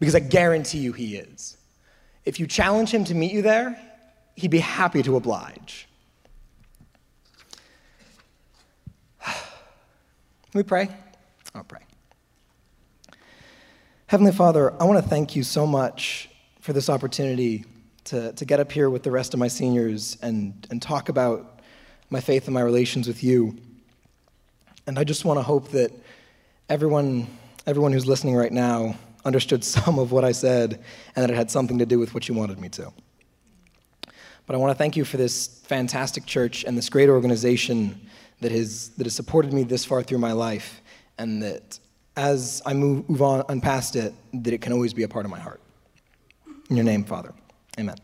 Because 0.00 0.16
I 0.16 0.20
guarantee 0.20 0.78
you 0.78 0.92
he 0.92 1.16
is. 1.16 1.56
If 2.24 2.40
you 2.40 2.46
challenge 2.46 2.90
him 2.90 3.04
to 3.04 3.14
meet 3.14 3.32
you 3.32 3.42
there, 3.42 3.80
he'd 4.34 4.50
be 4.50 4.58
happy 4.58 5.02
to 5.02 5.16
oblige. 5.16 5.86
we 10.54 10.62
pray? 10.62 10.88
I'll 11.54 11.64
pray. 11.64 11.80
Heavenly 14.06 14.32
Father, 14.32 14.72
I 14.80 14.84
want 14.84 15.02
to 15.02 15.08
thank 15.08 15.36
you 15.36 15.42
so 15.42 15.66
much 15.66 16.28
for 16.60 16.72
this 16.72 16.88
opportunity 16.88 17.64
to, 18.04 18.32
to 18.32 18.44
get 18.44 18.58
up 18.58 18.72
here 18.72 18.90
with 18.90 19.02
the 19.02 19.10
rest 19.10 19.34
of 19.34 19.40
my 19.40 19.48
seniors 19.48 20.16
and, 20.22 20.66
and 20.70 20.82
talk 20.82 21.08
about 21.08 21.60
my 22.08 22.20
faith 22.20 22.46
and 22.46 22.54
my 22.54 22.60
relations 22.60 23.06
with 23.06 23.22
you. 23.22 23.56
And 24.86 24.98
I 24.98 25.04
just 25.04 25.24
want 25.24 25.38
to 25.38 25.42
hope 25.42 25.68
that 25.68 25.92
everyone, 26.68 27.28
everyone 27.66 27.92
who's 27.92 28.06
listening 28.06 28.34
right 28.34 28.52
now 28.52 28.96
understood 29.24 29.64
some 29.76 29.98
of 29.98 30.12
what 30.12 30.24
I 30.24 30.32
said 30.32 30.82
and 31.14 31.22
that 31.22 31.30
it 31.30 31.36
had 31.36 31.50
something 31.50 31.78
to 31.78 31.86
do 31.86 31.98
with 31.98 32.14
what 32.14 32.28
you 32.28 32.34
wanted 32.34 32.58
me 32.58 32.68
to. 32.70 32.92
But 34.46 34.56
I 34.56 34.58
want 34.58 34.72
to 34.72 34.78
thank 34.78 34.96
you 34.96 35.04
for 35.04 35.16
this 35.16 35.60
fantastic 35.64 36.26
church 36.26 36.64
and 36.64 36.76
this 36.76 36.88
great 36.88 37.08
organization 37.08 38.00
that 38.40 38.50
has, 38.50 38.88
that 38.90 39.04
has 39.04 39.14
supported 39.14 39.52
me 39.52 39.62
this 39.62 39.84
far 39.84 40.02
through 40.02 40.18
my 40.18 40.32
life 40.32 40.80
and 41.18 41.42
that 41.42 41.78
as 42.16 42.60
I 42.66 42.74
move, 42.74 43.08
move 43.08 43.22
on, 43.22 43.42
on 43.48 43.60
past 43.60 43.96
it, 43.96 44.12
that 44.32 44.52
it 44.52 44.60
can 44.60 44.72
always 44.72 44.92
be 44.92 45.04
a 45.04 45.08
part 45.08 45.24
of 45.24 45.30
my 45.30 45.38
heart. 45.38 45.60
In 46.68 46.76
your 46.76 46.84
name, 46.84 47.04
Father. 47.04 47.32
Amen. 47.78 47.96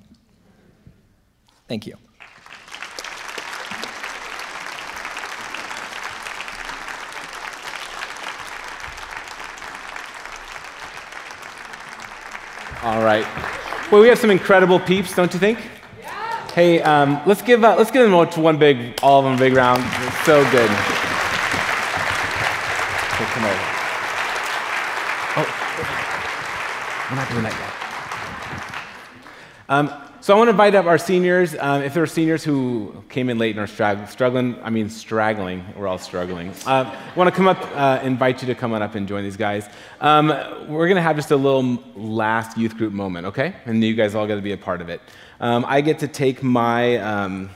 Thank 1.69 1.87
you. 1.87 1.97
All 12.87 13.03
right. 13.03 13.27
Well, 13.91 14.01
we 14.01 14.07
have 14.07 14.19
some 14.19 14.31
incredible 14.31 14.79
peeps, 14.79 15.13
don't 15.13 15.35
you 15.35 15.41
think? 15.41 15.59
Yeah. 16.01 16.51
Hey, 16.53 16.81
um, 16.83 17.21
let's 17.27 17.43
give 17.43 17.65
uh, 17.65 17.75
let's 17.75 17.91
give 17.91 18.05
them 18.05 18.15
all 18.15 18.29
to 18.29 18.41
one 18.41 18.59
big, 18.59 18.97
all 19.03 19.19
of 19.19 19.25
them 19.25 19.35
a 19.35 19.39
big 19.39 19.55
round. 19.55 19.83
It's 20.07 20.25
so 20.25 20.49
good. 20.53 20.71
Come 23.19 23.45
over. 23.45 23.59
Oh, 25.35 25.47
we're 27.11 27.17
not 27.17 27.29
doing 27.29 27.43
that 27.43 27.57
yet. 27.59 27.73
Um, 29.69 30.06
so 30.27 30.35
I 30.35 30.39
want 30.39 30.49
to 30.49 30.51
invite 30.51 30.75
up 30.75 30.87
our 30.87 30.99
seniors. 30.99 31.55
Um, 31.57 31.83
if 31.83 31.95
there 31.95 32.03
are 32.03 32.07
seniors 32.09 32.43
who 32.43 33.05
came 33.09 33.31
in 33.31 33.39
late 33.39 33.57
and 33.57 33.61
are 33.61 33.73
strag- 33.73 34.09
struggling, 34.09 34.59
I 34.61 34.71
mean 34.71 34.91
straggling, 34.91 35.65
we're 35.77 35.87
all 35.87 35.99
struggling. 35.99 36.53
Uh, 36.67 36.93
want 37.15 37.31
to 37.31 37.37
come 37.37 37.47
up, 37.47 37.65
uh, 37.77 38.01
invite 38.03 38.43
you 38.43 38.49
to 38.49 38.57
come 38.57 38.73
on 38.73 38.83
up 38.83 38.97
and 38.97 39.07
join 39.07 39.23
these 39.23 39.37
guys. 39.37 39.69
Um, 40.01 40.27
we're 40.67 40.89
going 40.89 40.97
to 40.97 41.03
have 41.03 41.15
just 41.15 41.31
a 41.31 41.37
little 41.37 41.81
last 41.95 42.59
youth 42.59 42.77
group 42.77 42.93
moment, 42.93 43.27
okay? 43.27 43.55
And 43.67 43.85
you 43.85 43.95
guys 43.95 44.17
all 44.17 44.27
got 44.27 44.35
to 44.35 44.43
be 44.43 44.51
a 44.51 44.57
part 44.57 44.81
of 44.81 44.89
it. 44.89 45.01
Um, 45.39 45.65
I 45.69 45.81
get 45.81 46.01
to 46.01 46.09
take 46.09 46.43
my 46.43 46.97
um, 46.97 47.51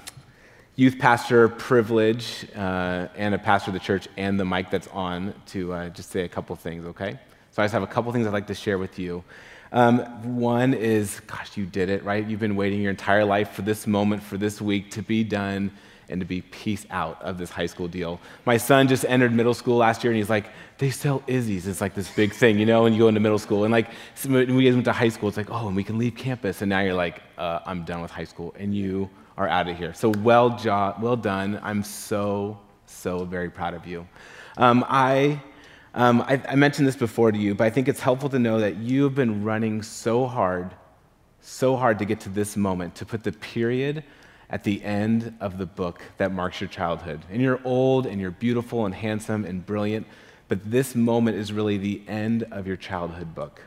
youth 0.77 0.97
pastor 0.97 1.49
privilege 1.49 2.47
uh, 2.55 3.09
and 3.17 3.35
a 3.35 3.39
pastor 3.41 3.71
of 3.71 3.75
the 3.75 3.81
church 3.81 4.07
and 4.17 4.39
the 4.39 4.45
mic 4.45 4.71
that's 4.71 4.87
on 4.93 5.35
to 5.47 5.73
uh, 5.73 5.89
just 5.89 6.13
say 6.13 6.21
a 6.21 6.29
couple 6.29 6.55
things, 6.55 6.87
okay? 6.87 7.19
So 7.51 7.63
I 7.63 7.65
just 7.65 7.73
have 7.73 7.83
a 7.83 7.89
couple 7.89 8.13
things 8.13 8.29
I'd 8.29 8.33
like 8.33 8.47
to 8.47 8.55
share 8.55 8.79
with 8.79 8.97
you. 8.97 9.25
Um, 9.73 10.37
one 10.37 10.75
is, 10.75 11.21
gosh, 11.27 11.57
you 11.57 11.67
did 11.67 11.91
it, 11.91 12.05
right? 12.05 12.27
You've 12.27 12.41
been 12.41 12.57
waiting 12.57 12.81
your 12.81 12.91
entire 12.91 13.25
life 13.25 13.53
for 13.53 13.63
this 13.63 13.87
moment, 13.87 14.23
for 14.23 14.37
this 14.37 14.61
week 14.61 14.91
to 14.93 15.03
be 15.03 15.23
done 15.23 15.71
and 16.09 16.21
to 16.21 16.27
be 16.27 16.43
peace 16.43 16.87
out 16.91 17.23
of 17.23 17.39
this 17.39 17.51
high 17.51 17.67
school 17.67 17.87
deal. 17.87 18.21
My 18.45 18.57
son 18.57 18.89
just 18.89 19.05
entered 19.05 19.33
middle 19.33 19.55
school 19.55 19.77
last 19.77 20.03
year 20.03 20.13
and 20.13 20.19
he's 20.19 20.29
like, 20.29 20.47
they 20.79 20.91
sell 20.91 21.23
Izzy's. 21.29 21.69
It's 21.69 21.81
like 21.81 21.95
this 21.95 22.11
big 22.11 22.33
thing, 22.33 22.59
you 22.59 22.67
know, 22.67 22.83
when 22.83 22.93
you 22.93 22.99
go 22.99 23.09
into 23.09 23.21
middle 23.21 23.39
school. 23.39 23.63
And 23.65 23.71
like, 23.71 23.91
when 24.27 24.57
we 24.57 24.71
went 24.73 24.85
to 24.87 24.93
high 24.93 25.09
school, 25.09 25.29
it's 25.29 25.37
like, 25.37 25.51
oh, 25.51 25.69
and 25.69 25.77
we 25.77 25.85
can 25.85 25.99
leave 25.99 26.17
campus. 26.17 26.63
And 26.63 26.69
now 26.69 26.81
you're 26.81 26.95
like, 26.95 27.23
uh, 27.39 27.61
I'm 27.65 27.85
done 27.85 28.03
with 28.03 28.11
high 28.11 28.25
school. 28.25 28.55
And 28.59 28.75
you 28.75 29.09
are 29.39 29.47
out 29.49 29.69
of 29.69 29.77
here. 29.77 29.95
So 29.95 30.11
well, 30.19 30.59
jo- 30.59 30.97
well 31.01 31.17
done. 31.17 31.61
I'm 31.63 31.85
so, 31.85 32.59
so 32.87 33.25
very 33.25 33.51
proud 33.51 33.75
of 33.75 33.87
you. 33.87 34.07
Um, 34.57 34.85
I 34.89 35.41
um, 35.95 36.23
I, 36.23 36.41
I 36.49 36.55
mentioned 36.55 36.87
this 36.87 36.97
before 36.97 37.33
to 37.33 37.39
you, 37.39 37.55
but 37.55 37.65
I 37.65 37.71
think 37.71 37.89
it's 37.89 38.01
helpful 38.01 38.29
to 38.31 38.39
know 38.39 38.61
that 38.61 38.77
you 38.77 39.05
have 39.05 39.15
been 39.15 39.43
running 39.43 39.83
so 39.83 40.27
hard, 40.27 40.71
so 41.41 41.77
hard 41.77 41.99
to 41.99 42.05
get 42.05 42.21
to 42.21 42.29
this 42.29 42.57
moment, 42.57 42.95
to 42.97 43.07
put 43.07 43.25
the 43.25 43.33
period 43.33 44.05
at 44.51 44.63
the 44.65 44.83
end 44.85 45.35
of 45.41 45.59
the 45.59 45.67
book 45.67 46.03
that 46.19 46.33
marks 46.33 46.61
your 46.61 46.69
childhood. 46.69 47.21
And 47.31 47.43
you're 47.43 47.61
old 47.65 48.07
and 48.07 48.21
you're 48.21 48.31
beautiful 48.31 48.87
and 48.87 48.95
handsome 48.95 49.45
and 49.45 49.65
brilliant, 49.67 50.07
but 50.49 50.71
this 50.71 50.95
moment 50.95 51.37
is 51.37 51.53
really 51.53 51.77
the 51.77 52.03
end 52.07 52.45
of 52.51 52.67
your 52.67 52.77
childhood 52.77 53.35
book. 53.35 53.61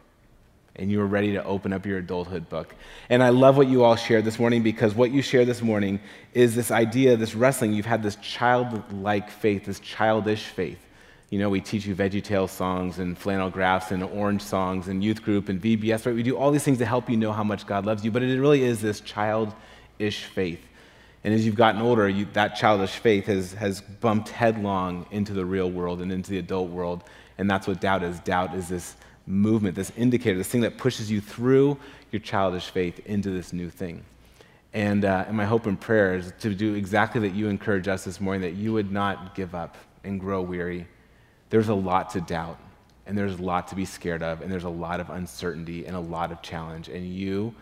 And 0.75 0.89
you 0.89 1.01
are 1.01 1.07
ready 1.07 1.33
to 1.33 1.43
open 1.43 1.71
up 1.71 1.85
your 1.85 1.99
adulthood 1.99 2.49
book. 2.49 2.73
And 3.09 3.21
I 3.21 3.29
love 3.29 3.57
what 3.57 3.67
you 3.67 3.83
all 3.83 3.95
shared 3.95 4.25
this 4.25 4.39
morning 4.39 4.63
because 4.63 4.95
what 4.95 5.11
you 5.11 5.21
shared 5.21 5.47
this 5.47 5.61
morning 5.61 5.99
is 6.33 6.55
this 6.55 6.71
idea, 6.71 7.15
this 7.15 7.35
wrestling. 7.35 7.73
You've 7.73 7.85
had 7.85 8.01
this 8.01 8.15
childlike 8.15 9.29
faith, 9.29 9.65
this 9.65 9.79
childish 9.79 10.45
faith 10.45 10.79
you 11.33 11.39
know, 11.39 11.49
we 11.49 11.61
teach 11.61 11.87
you 11.87 11.95
Veggie 11.95 12.21
VeggieTales 12.21 12.51
songs 12.51 12.99
and 12.99 13.17
flannel 13.17 13.49
graphs 13.49 13.89
and 13.89 14.03
orange 14.03 14.43
songs 14.43 14.87
and 14.87 15.03
youth 15.03 15.23
group 15.23 15.49
and 15.49 15.59
VBS, 15.59 16.05
right? 16.05 16.13
We 16.13 16.21
do 16.21 16.37
all 16.37 16.51
these 16.51 16.63
things 16.63 16.77
to 16.77 16.85
help 16.85 17.09
you 17.09 17.17
know 17.17 17.31
how 17.31 17.43
much 17.43 17.65
God 17.65 17.87
loves 17.87 18.05
you, 18.05 18.11
but 18.11 18.21
it 18.21 18.39
really 18.39 18.61
is 18.61 18.83
this 18.83 19.01
childish 19.01 20.25
faith. 20.25 20.63
And 21.23 21.33
as 21.33 21.43
you've 21.43 21.55
gotten 21.55 21.81
older, 21.81 22.07
you, 22.07 22.27
that 22.33 22.55
childish 22.55 22.91
faith 22.91 23.25
has, 23.25 23.53
has 23.53 23.81
bumped 23.81 24.29
headlong 24.29 25.07
into 25.09 25.33
the 25.33 25.43
real 25.43 25.71
world 25.71 26.03
and 26.03 26.11
into 26.11 26.29
the 26.29 26.37
adult 26.37 26.69
world. 26.69 27.03
And 27.39 27.49
that's 27.49 27.65
what 27.65 27.81
doubt 27.81 28.03
is. 28.03 28.19
Doubt 28.19 28.53
is 28.53 28.69
this 28.69 28.95
movement, 29.25 29.75
this 29.75 29.91
indicator, 29.97 30.37
this 30.37 30.49
thing 30.49 30.61
that 30.61 30.77
pushes 30.77 31.09
you 31.09 31.19
through 31.19 31.79
your 32.11 32.19
childish 32.19 32.69
faith 32.69 33.03
into 33.07 33.31
this 33.31 33.53
new 33.53 33.71
thing. 33.71 34.05
And, 34.71 35.03
uh, 35.03 35.25
and 35.27 35.35
my 35.35 35.45
hope 35.45 35.65
and 35.65 35.81
prayer 35.81 36.13
is 36.13 36.31
to 36.41 36.53
do 36.53 36.75
exactly 36.75 37.21
that 37.21 37.33
you 37.33 37.47
encourage 37.47 37.87
us 37.87 38.03
this 38.03 38.21
morning, 38.21 38.43
that 38.43 38.53
you 38.55 38.71
would 38.71 38.91
not 38.91 39.33
give 39.33 39.55
up 39.55 39.77
and 40.03 40.19
grow 40.19 40.39
weary 40.39 40.85
there's 41.53 41.69
a 41.69 41.75
lot 41.75 42.09
to 42.09 42.21
doubt, 42.21 42.57
and 43.05 43.15
there's 43.15 43.37
a 43.37 43.43
lot 43.43 43.67
to 43.67 43.75
be 43.75 43.85
scared 43.85 44.23
of, 44.23 44.41
and 44.41 44.51
there's 44.51 44.63
a 44.63 44.69
lot 44.69 44.99
of 44.99 45.11
uncertainty 45.11 45.85
and 45.85 45.95
a 45.95 45.99
lot 45.99 46.31
of 46.31 46.41
challenge. 46.41 46.89
And 46.89 47.07
you, 47.07 47.53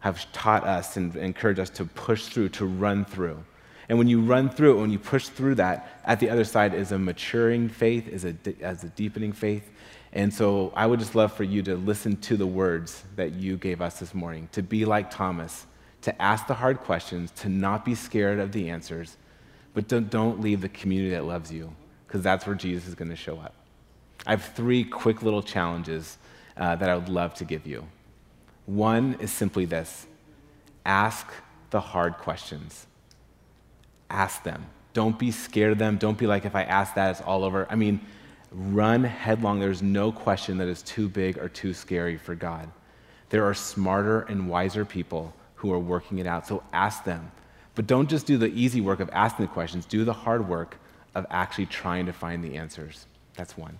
have 0.00 0.30
taught 0.32 0.64
us 0.64 0.96
and 0.96 1.14
encouraged 1.16 1.60
us 1.60 1.70
to 1.70 1.84
push 1.84 2.26
through, 2.26 2.48
to 2.48 2.66
run 2.66 3.04
through. 3.04 3.44
And 3.88 3.98
when 3.98 4.08
you 4.08 4.22
run 4.22 4.48
through 4.48 4.78
it, 4.78 4.80
when 4.80 4.90
you 4.90 4.98
push 4.98 5.28
through 5.28 5.56
that, 5.56 6.00
at 6.04 6.20
the 6.20 6.30
other 6.30 6.44
side 6.44 6.74
is 6.74 6.92
a 6.92 6.98
maturing 6.98 7.68
faith, 7.68 8.08
is 8.08 8.24
a, 8.24 8.34
as 8.62 8.82
a 8.82 8.88
deepening 8.88 9.32
faith. 9.32 9.70
And 10.12 10.32
so 10.32 10.72
I 10.74 10.86
would 10.86 11.00
just 11.00 11.14
love 11.14 11.32
for 11.32 11.44
you 11.44 11.62
to 11.64 11.76
listen 11.76 12.16
to 12.22 12.36
the 12.36 12.46
words 12.46 13.04
that 13.16 13.34
you 13.34 13.56
gave 13.56 13.80
us 13.80 14.00
this 14.00 14.14
morning, 14.14 14.48
to 14.52 14.62
be 14.62 14.84
like 14.84 15.10
Thomas, 15.10 15.66
to 16.02 16.22
ask 16.22 16.46
the 16.46 16.54
hard 16.54 16.78
questions, 16.78 17.30
to 17.32 17.48
not 17.48 17.84
be 17.84 17.94
scared 17.94 18.38
of 18.38 18.52
the 18.52 18.70
answers, 18.70 19.18
but 19.74 19.86
don't, 19.86 20.08
don't 20.08 20.40
leave 20.40 20.62
the 20.62 20.68
community 20.68 21.10
that 21.10 21.24
loves 21.24 21.52
you, 21.52 21.74
because 22.10 22.24
that's 22.24 22.44
where 22.44 22.56
Jesus 22.56 22.88
is 22.88 22.96
going 22.96 23.08
to 23.08 23.16
show 23.16 23.38
up. 23.38 23.54
I 24.26 24.32
have 24.32 24.44
three 24.44 24.82
quick 24.82 25.22
little 25.22 25.44
challenges 25.44 26.18
uh, 26.56 26.74
that 26.74 26.90
I 26.90 26.96
would 26.96 27.08
love 27.08 27.34
to 27.34 27.44
give 27.44 27.68
you. 27.68 27.86
One 28.66 29.16
is 29.20 29.30
simply 29.30 29.64
this 29.64 30.08
ask 30.84 31.28
the 31.70 31.78
hard 31.78 32.14
questions. 32.14 32.88
Ask 34.10 34.42
them. 34.42 34.66
Don't 34.92 35.20
be 35.20 35.30
scared 35.30 35.70
of 35.70 35.78
them. 35.78 35.98
Don't 35.98 36.18
be 36.18 36.26
like, 36.26 36.44
if 36.44 36.56
I 36.56 36.64
ask 36.64 36.94
that, 36.94 37.12
it's 37.12 37.20
all 37.20 37.44
over. 37.44 37.68
I 37.70 37.76
mean, 37.76 38.00
run 38.50 39.04
headlong. 39.04 39.60
There's 39.60 39.82
no 39.82 40.10
question 40.10 40.58
that 40.58 40.66
is 40.66 40.82
too 40.82 41.08
big 41.08 41.38
or 41.38 41.48
too 41.48 41.72
scary 41.72 42.16
for 42.16 42.34
God. 42.34 42.68
There 43.28 43.44
are 43.44 43.54
smarter 43.54 44.22
and 44.22 44.48
wiser 44.48 44.84
people 44.84 45.32
who 45.54 45.72
are 45.72 45.78
working 45.78 46.18
it 46.18 46.26
out, 46.26 46.44
so 46.44 46.64
ask 46.72 47.04
them. 47.04 47.30
But 47.76 47.86
don't 47.86 48.10
just 48.10 48.26
do 48.26 48.36
the 48.36 48.48
easy 48.48 48.80
work 48.80 48.98
of 48.98 49.08
asking 49.12 49.46
the 49.46 49.52
questions, 49.52 49.86
do 49.86 50.04
the 50.04 50.12
hard 50.12 50.48
work 50.48 50.79
of 51.14 51.26
actually 51.30 51.66
trying 51.66 52.06
to 52.06 52.12
find 52.12 52.42
the 52.42 52.56
answers. 52.56 53.06
That's 53.34 53.56
one. 53.56 53.78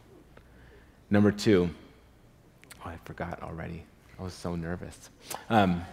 Number 1.11 1.33
two, 1.33 1.71
oh, 2.85 2.88
I 2.88 2.97
forgot 3.05 3.43
already. 3.43 3.85
I 4.19 4.23
was 4.23 4.35
so 4.35 4.55
nervous. 4.55 5.11
Um, 5.49 5.85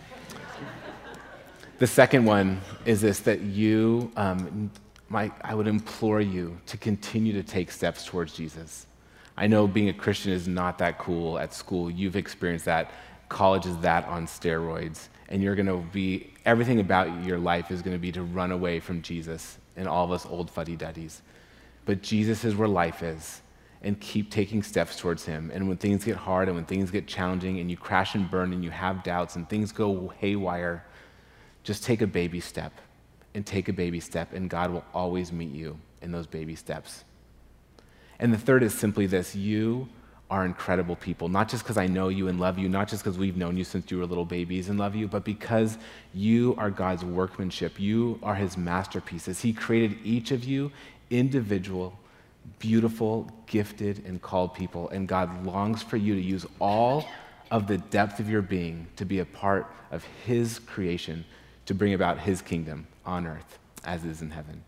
the 1.80 1.88
second 1.88 2.26
one 2.26 2.62
is 2.86 3.02
this 3.02 3.20
that 3.22 3.42
you, 3.42 4.12
um, 4.16 4.72
my, 5.10 5.32
I 5.42 5.56
would 5.56 5.68
implore 5.68 6.22
you 6.22 6.60
to 6.66 6.78
continue 6.78 7.34
to 7.34 7.44
take 7.44 7.72
steps 7.72 8.06
towards 8.06 8.34
Jesus. 8.34 8.88
I 9.38 9.48
know 9.48 9.68
being 9.68 9.90
a 9.90 9.94
Christian 9.94 10.32
is 10.32 10.48
not 10.48 10.80
that 10.80 10.98
cool 10.98 11.38
at 11.38 11.54
school. 11.54 11.90
You've 11.92 12.16
experienced 12.16 12.66
that. 12.66 12.92
College 13.30 13.66
is 13.66 13.78
that 13.80 14.06
on 14.06 14.26
steroids. 14.26 15.08
And 15.30 15.44
you're 15.44 15.56
going 15.56 15.68
to 15.68 15.86
be, 15.92 16.34
everything 16.46 16.80
about 16.80 17.24
your 17.24 17.38
life 17.38 17.70
is 17.70 17.82
going 17.82 17.96
to 17.96 18.00
be 18.00 18.12
to 18.14 18.24
run 18.24 18.52
away 18.52 18.80
from 18.80 19.02
Jesus 19.02 19.58
and 19.78 19.88
all 19.88 20.04
of 20.04 20.12
us 20.12 20.26
old 20.26 20.50
fuddy 20.50 20.76
duddies. 20.76 21.22
But 21.86 22.02
Jesus 22.02 22.44
is 22.44 22.56
where 22.56 22.68
life 22.68 23.02
is 23.02 23.42
and 23.82 24.00
keep 24.00 24.32
taking 24.32 24.64
steps 24.64 25.00
towards 25.00 25.26
Him. 25.26 25.52
And 25.54 25.68
when 25.68 25.78
things 25.78 26.04
get 26.04 26.18
hard 26.18 26.48
and 26.48 26.56
when 26.56 26.66
things 26.66 26.92
get 26.92 27.08
challenging 27.08 27.60
and 27.60 27.72
you 27.72 27.78
crash 27.78 28.16
and 28.16 28.30
burn 28.30 28.52
and 28.52 28.64
you 28.64 28.72
have 28.72 29.04
doubts 29.04 29.36
and 29.36 29.48
things 29.48 29.72
go 29.72 30.14
haywire, 30.18 30.84
just 31.64 31.84
take 31.84 32.02
a 32.02 32.08
baby 32.08 32.40
step 32.40 32.74
and 33.34 33.46
take 33.46 33.70
a 33.70 33.74
baby 33.74 34.00
step, 34.00 34.34
and 34.34 34.50
God 34.50 34.72
will 34.72 34.84
always 34.94 35.32
meet 35.32 35.52
you 35.52 35.78
in 36.02 36.12
those 36.12 36.26
baby 36.26 36.56
steps. 36.56 37.04
And 38.20 38.34
the 38.34 38.38
third 38.38 38.64
is 38.64 38.74
simply 38.74 39.06
this 39.06 39.36
you 39.36 39.88
are 40.30 40.46
incredible 40.46 40.96
people, 40.96 41.30
not 41.30 41.48
just 41.48 41.64
because 41.64 41.78
I 41.78 41.88
know 41.88 42.10
you 42.10 42.28
and 42.28 42.40
love 42.40 42.58
you, 42.58 42.68
not 42.68 42.90
just 42.90 43.04
because 43.04 43.18
we've 43.18 43.38
known 43.38 43.56
you 43.56 43.64
since 43.64 43.90
you 43.90 43.98
were 43.98 44.06
little 44.06 44.26
babies 44.26 44.68
and 44.68 44.78
love 44.78 44.94
you, 44.96 45.08
but 45.08 45.24
because 45.24 45.78
you 46.14 46.54
are 46.58 46.70
God's 46.70 47.06
workmanship. 47.06 47.80
You 47.80 48.20
are 48.22 48.36
His 48.36 48.58
masterpieces. 48.58 49.42
He 49.42 49.54
created 49.54 49.98
each 50.04 50.32
of 50.32 50.44
you 50.44 50.72
individual 51.10 51.98
beautiful, 52.60 53.30
gifted, 53.46 54.06
and 54.06 54.22
called 54.22 54.54
people. 54.54 54.90
And 54.90 55.08
God 55.08 55.46
longs 55.46 55.84
for 55.84 55.98
you 55.98 56.16
to 56.16 56.22
use 56.22 56.46
all 56.60 57.08
of 57.52 57.68
the 57.68 57.78
depth 57.78 58.20
of 58.20 58.30
your 58.30 58.42
being 58.42 58.88
to 58.96 59.06
be 59.06 59.20
a 59.20 59.26
part 59.26 59.68
of 59.92 60.04
His 60.26 60.60
creation 60.60 61.26
to 61.66 61.74
bring 61.74 61.94
about 61.94 62.20
His 62.20 62.42
kingdom 62.42 62.88
on 63.06 63.28
earth 63.28 63.60
as 63.86 64.04
it 64.04 64.10
is 64.10 64.22
in 64.22 64.32
heaven. 64.32 64.64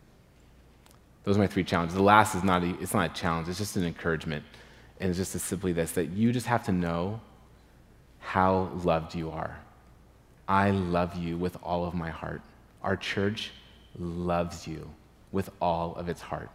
Those 1.24 1.36
are 1.36 1.40
my 1.40 1.48
three 1.48 1.64
challenges. 1.64 1.96
The 1.96 2.04
last 2.04 2.36
is 2.36 2.44
not 2.44 2.64
a, 2.64 2.70
it's 2.80 2.94
not 2.94 3.12
a 3.12 3.14
challenge, 3.14 3.50
it's 3.50 3.58
just 3.58 3.76
an 3.76 3.86
encouragement. 3.86 4.44
And 5.00 5.10
it's 5.10 5.18
just 5.18 5.36
as 5.36 5.44
simply 5.44 5.72
this 5.72 5.92
that 5.94 6.10
you 6.10 6.32
just 6.32 6.48
have 6.48 6.66
to 6.66 6.72
know 6.72 7.22
how 8.20 8.70
loved 8.84 9.16
you 9.16 9.32
are. 9.32 9.58
I 10.48 10.72
love 10.72 11.16
you 11.16 11.38
with 11.38 11.58
all 11.64 11.86
of 11.86 11.94
my 11.94 12.10
heart. 12.10 12.42
Our 12.84 12.96
church 12.96 13.52
loves 13.98 14.68
you 14.68 14.90
with 15.32 15.50
all 15.62 15.96
of 15.96 16.10
its 16.10 16.22
heart. 16.22 16.50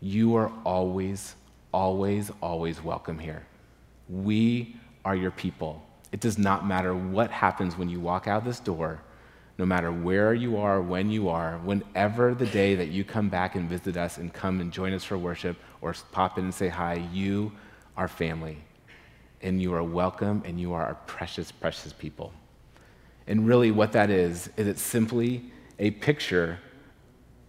You 0.00 0.36
are 0.36 0.50
always, 0.64 1.34
always, 1.72 2.30
always 2.40 2.82
welcome 2.82 3.18
here. 3.18 3.44
We 4.08 4.76
are 5.04 5.14
your 5.14 5.30
people. 5.30 5.82
It 6.12 6.20
does 6.20 6.38
not 6.38 6.66
matter 6.66 6.94
what 6.94 7.30
happens 7.30 7.76
when 7.76 7.88
you 7.88 8.00
walk 8.00 8.26
out 8.26 8.44
this 8.44 8.60
door, 8.60 9.00
no 9.58 9.66
matter 9.66 9.92
where 9.92 10.32
you 10.32 10.56
are, 10.56 10.80
when 10.80 11.10
you 11.10 11.28
are, 11.28 11.58
whenever 11.58 12.34
the 12.34 12.46
day 12.46 12.74
that 12.76 12.88
you 12.88 13.04
come 13.04 13.28
back 13.28 13.54
and 13.54 13.68
visit 13.68 13.96
us 13.96 14.18
and 14.18 14.32
come 14.32 14.60
and 14.60 14.72
join 14.72 14.92
us 14.92 15.04
for 15.04 15.18
worship 15.18 15.56
or 15.80 15.94
pop 16.12 16.38
in 16.38 16.44
and 16.44 16.54
say 16.54 16.68
hi, 16.68 17.06
you 17.12 17.52
are 17.96 18.08
family. 18.08 18.58
And 19.42 19.60
you 19.60 19.72
are 19.74 19.82
welcome 19.82 20.42
and 20.44 20.60
you 20.60 20.72
are 20.74 20.84
our 20.84 20.94
precious, 21.06 21.50
precious 21.50 21.92
people. 21.92 22.32
And 23.26 23.46
really, 23.46 23.70
what 23.70 23.92
that 23.92 24.10
is, 24.10 24.50
is 24.56 24.66
it's 24.66 24.82
simply 24.82 25.44
a 25.78 25.92
picture 25.92 26.58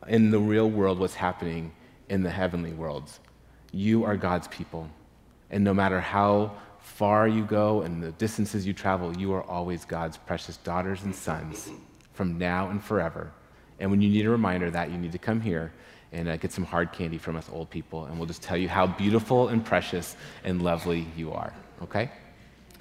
in 0.07 0.31
the 0.31 0.39
real 0.39 0.69
world 0.69 0.99
what's 0.99 1.15
happening 1.15 1.71
in 2.09 2.23
the 2.23 2.29
heavenly 2.29 2.71
worlds. 2.71 3.19
You 3.71 4.03
are 4.03 4.15
God's 4.15 4.47
people. 4.47 4.89
And 5.49 5.63
no 5.63 5.73
matter 5.73 5.99
how 5.99 6.53
far 6.79 7.27
you 7.27 7.43
go 7.43 7.81
and 7.81 8.01
the 8.01 8.11
distances 8.13 8.65
you 8.65 8.73
travel, 8.73 9.15
you 9.17 9.33
are 9.33 9.43
always 9.43 9.85
God's 9.85 10.17
precious 10.17 10.57
daughters 10.57 11.03
and 11.03 11.13
sons 11.13 11.69
from 12.13 12.37
now 12.37 12.69
and 12.69 12.83
forever. 12.83 13.31
And 13.79 13.89
when 13.89 14.01
you 14.01 14.09
need 14.09 14.25
a 14.25 14.29
reminder 14.29 14.67
of 14.67 14.73
that, 14.73 14.91
you 14.91 14.97
need 14.97 15.11
to 15.11 15.17
come 15.17 15.41
here 15.41 15.73
and 16.11 16.27
uh, 16.27 16.37
get 16.37 16.51
some 16.51 16.65
hard 16.65 16.91
candy 16.91 17.17
from 17.17 17.35
us 17.37 17.49
old 17.51 17.69
people, 17.69 18.05
and 18.05 18.17
we'll 18.17 18.27
just 18.27 18.41
tell 18.41 18.57
you 18.57 18.67
how 18.69 18.85
beautiful 18.87 19.47
and 19.49 19.65
precious 19.65 20.15
and 20.43 20.61
lovely 20.61 21.07
you 21.15 21.31
are, 21.31 21.53
okay? 21.81 22.11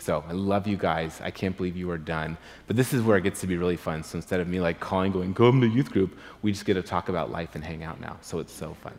So 0.01 0.25
I 0.27 0.33
love 0.33 0.66
you 0.66 0.79
guys. 0.79 1.21
I 1.23 1.31
can't 1.31 1.55
believe 1.55 1.77
you 1.77 1.90
are 1.90 1.99
done. 1.99 2.38
But 2.66 2.77
this 2.77 2.95
is 2.95 3.03
where 3.03 3.19
it 3.19 3.23
gets 3.23 3.40
to 3.43 3.47
be 3.47 3.59
really 3.59 3.77
fun. 3.77 4.03
So 4.03 4.16
instead 4.16 4.40
of 4.40 4.49
me 4.49 4.59
like 4.59 4.81
calling, 4.81 5.12
going, 5.12 5.35
come 5.35 5.61
to 5.61 5.66
youth 5.66 5.90
group, 5.90 6.19
we 6.40 6.53
just 6.53 6.64
get 6.64 6.75
to 6.75 6.83
talk 6.83 7.11
about 7.11 7.31
life 7.31 7.55
and 7.55 7.62
hang 7.62 7.85
out 7.85 8.01
now. 8.01 8.16
So 8.23 8.38
it's 8.38 8.53
so 8.53 8.75
fun. 8.83 8.95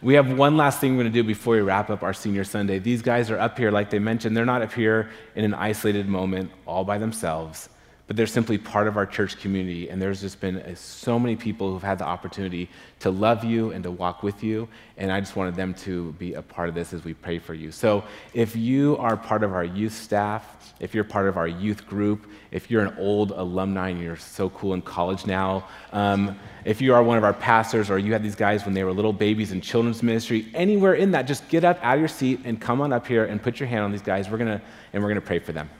We 0.00 0.14
have 0.14 0.36
one 0.36 0.56
last 0.56 0.80
thing 0.80 0.96
we're 0.96 1.04
going 1.04 1.12
to 1.12 1.22
do 1.22 1.26
before 1.26 1.54
we 1.54 1.60
wrap 1.60 1.90
up 1.90 2.02
our 2.02 2.12
senior 2.12 2.42
Sunday. 2.42 2.80
These 2.80 3.02
guys 3.02 3.30
are 3.30 3.38
up 3.38 3.56
here, 3.56 3.70
like 3.70 3.90
they 3.90 4.00
mentioned, 4.00 4.36
they're 4.36 4.44
not 4.44 4.62
up 4.62 4.72
here 4.72 5.10
in 5.36 5.44
an 5.44 5.54
isolated 5.54 6.08
moment 6.08 6.50
all 6.66 6.84
by 6.84 6.98
themselves 6.98 7.68
but 8.12 8.18
they're 8.18 8.26
simply 8.26 8.58
part 8.58 8.88
of 8.88 8.98
our 8.98 9.06
church 9.06 9.38
community. 9.40 9.88
And 9.88 10.02
there's 10.02 10.20
just 10.20 10.38
been 10.38 10.58
uh, 10.58 10.74
so 10.74 11.18
many 11.18 11.34
people 11.34 11.72
who've 11.72 11.82
had 11.82 11.96
the 11.96 12.04
opportunity 12.04 12.68
to 13.00 13.10
love 13.10 13.42
you 13.42 13.70
and 13.70 13.82
to 13.84 13.90
walk 13.90 14.22
with 14.22 14.44
you. 14.44 14.68
And 14.98 15.10
I 15.10 15.18
just 15.18 15.34
wanted 15.34 15.54
them 15.54 15.72
to 15.86 16.12
be 16.18 16.34
a 16.34 16.42
part 16.42 16.68
of 16.68 16.74
this 16.74 16.92
as 16.92 17.06
we 17.06 17.14
pray 17.14 17.38
for 17.38 17.54
you. 17.54 17.72
So 17.72 18.04
if 18.34 18.54
you 18.54 18.98
are 18.98 19.16
part 19.16 19.42
of 19.42 19.54
our 19.54 19.64
youth 19.64 19.94
staff, 19.94 20.74
if 20.78 20.94
you're 20.94 21.04
part 21.04 21.26
of 21.26 21.38
our 21.38 21.48
youth 21.48 21.86
group, 21.86 22.26
if 22.50 22.70
you're 22.70 22.82
an 22.84 22.94
old 22.98 23.30
alumni 23.30 23.88
and 23.88 23.98
you're 24.02 24.16
so 24.16 24.50
cool 24.50 24.74
in 24.74 24.82
college 24.82 25.24
now, 25.24 25.66
um, 25.94 26.38
if 26.66 26.82
you 26.82 26.92
are 26.92 27.02
one 27.02 27.16
of 27.16 27.24
our 27.24 27.32
pastors 27.32 27.88
or 27.88 27.98
you 27.98 28.12
had 28.12 28.22
these 28.22 28.36
guys 28.36 28.66
when 28.66 28.74
they 28.74 28.84
were 28.84 28.92
little 28.92 29.14
babies 29.14 29.52
in 29.52 29.62
children's 29.62 30.02
ministry, 30.02 30.48
anywhere 30.52 30.92
in 30.92 31.12
that, 31.12 31.22
just 31.22 31.48
get 31.48 31.64
up 31.64 31.82
out 31.82 31.94
of 31.94 32.00
your 32.00 32.08
seat 32.10 32.40
and 32.44 32.60
come 32.60 32.82
on 32.82 32.92
up 32.92 33.06
here 33.06 33.24
and 33.24 33.42
put 33.42 33.58
your 33.58 33.70
hand 33.70 33.84
on 33.84 33.90
these 33.90 34.02
guys. 34.02 34.28
We're 34.28 34.36
gonna 34.36 34.60
and 34.92 35.02
we're 35.02 35.08
gonna 35.08 35.22
pray 35.22 35.38
for 35.38 35.52
them. 35.52 35.70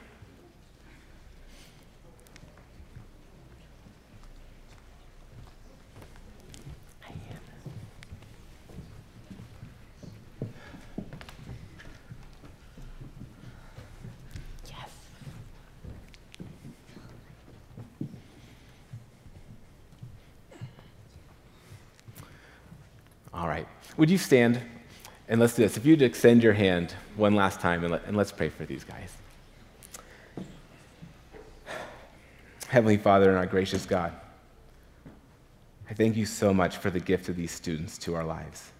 All 23.34 23.48
right. 23.48 23.66
Would 23.96 24.10
you 24.10 24.18
stand 24.18 24.60
and 25.28 25.40
let's 25.40 25.54
do 25.54 25.62
this? 25.62 25.76
If 25.76 25.84
you'd 25.84 26.02
extend 26.02 26.42
your 26.42 26.54
hand 26.54 26.94
one 27.16 27.34
last 27.34 27.60
time 27.60 27.82
and, 27.84 27.92
let, 27.92 28.04
and 28.06 28.16
let's 28.16 28.32
pray 28.32 28.48
for 28.48 28.64
these 28.64 28.84
guys. 28.84 29.12
Heavenly 32.68 32.96
Father 32.96 33.28
and 33.28 33.38
our 33.38 33.46
gracious 33.46 33.84
God, 33.84 34.12
I 35.90 35.94
thank 35.94 36.16
you 36.16 36.24
so 36.24 36.54
much 36.54 36.78
for 36.78 36.88
the 36.88 37.00
gift 37.00 37.28
of 37.28 37.36
these 37.36 37.50
students 37.50 37.98
to 37.98 38.14
our 38.14 38.24
lives. 38.24 38.72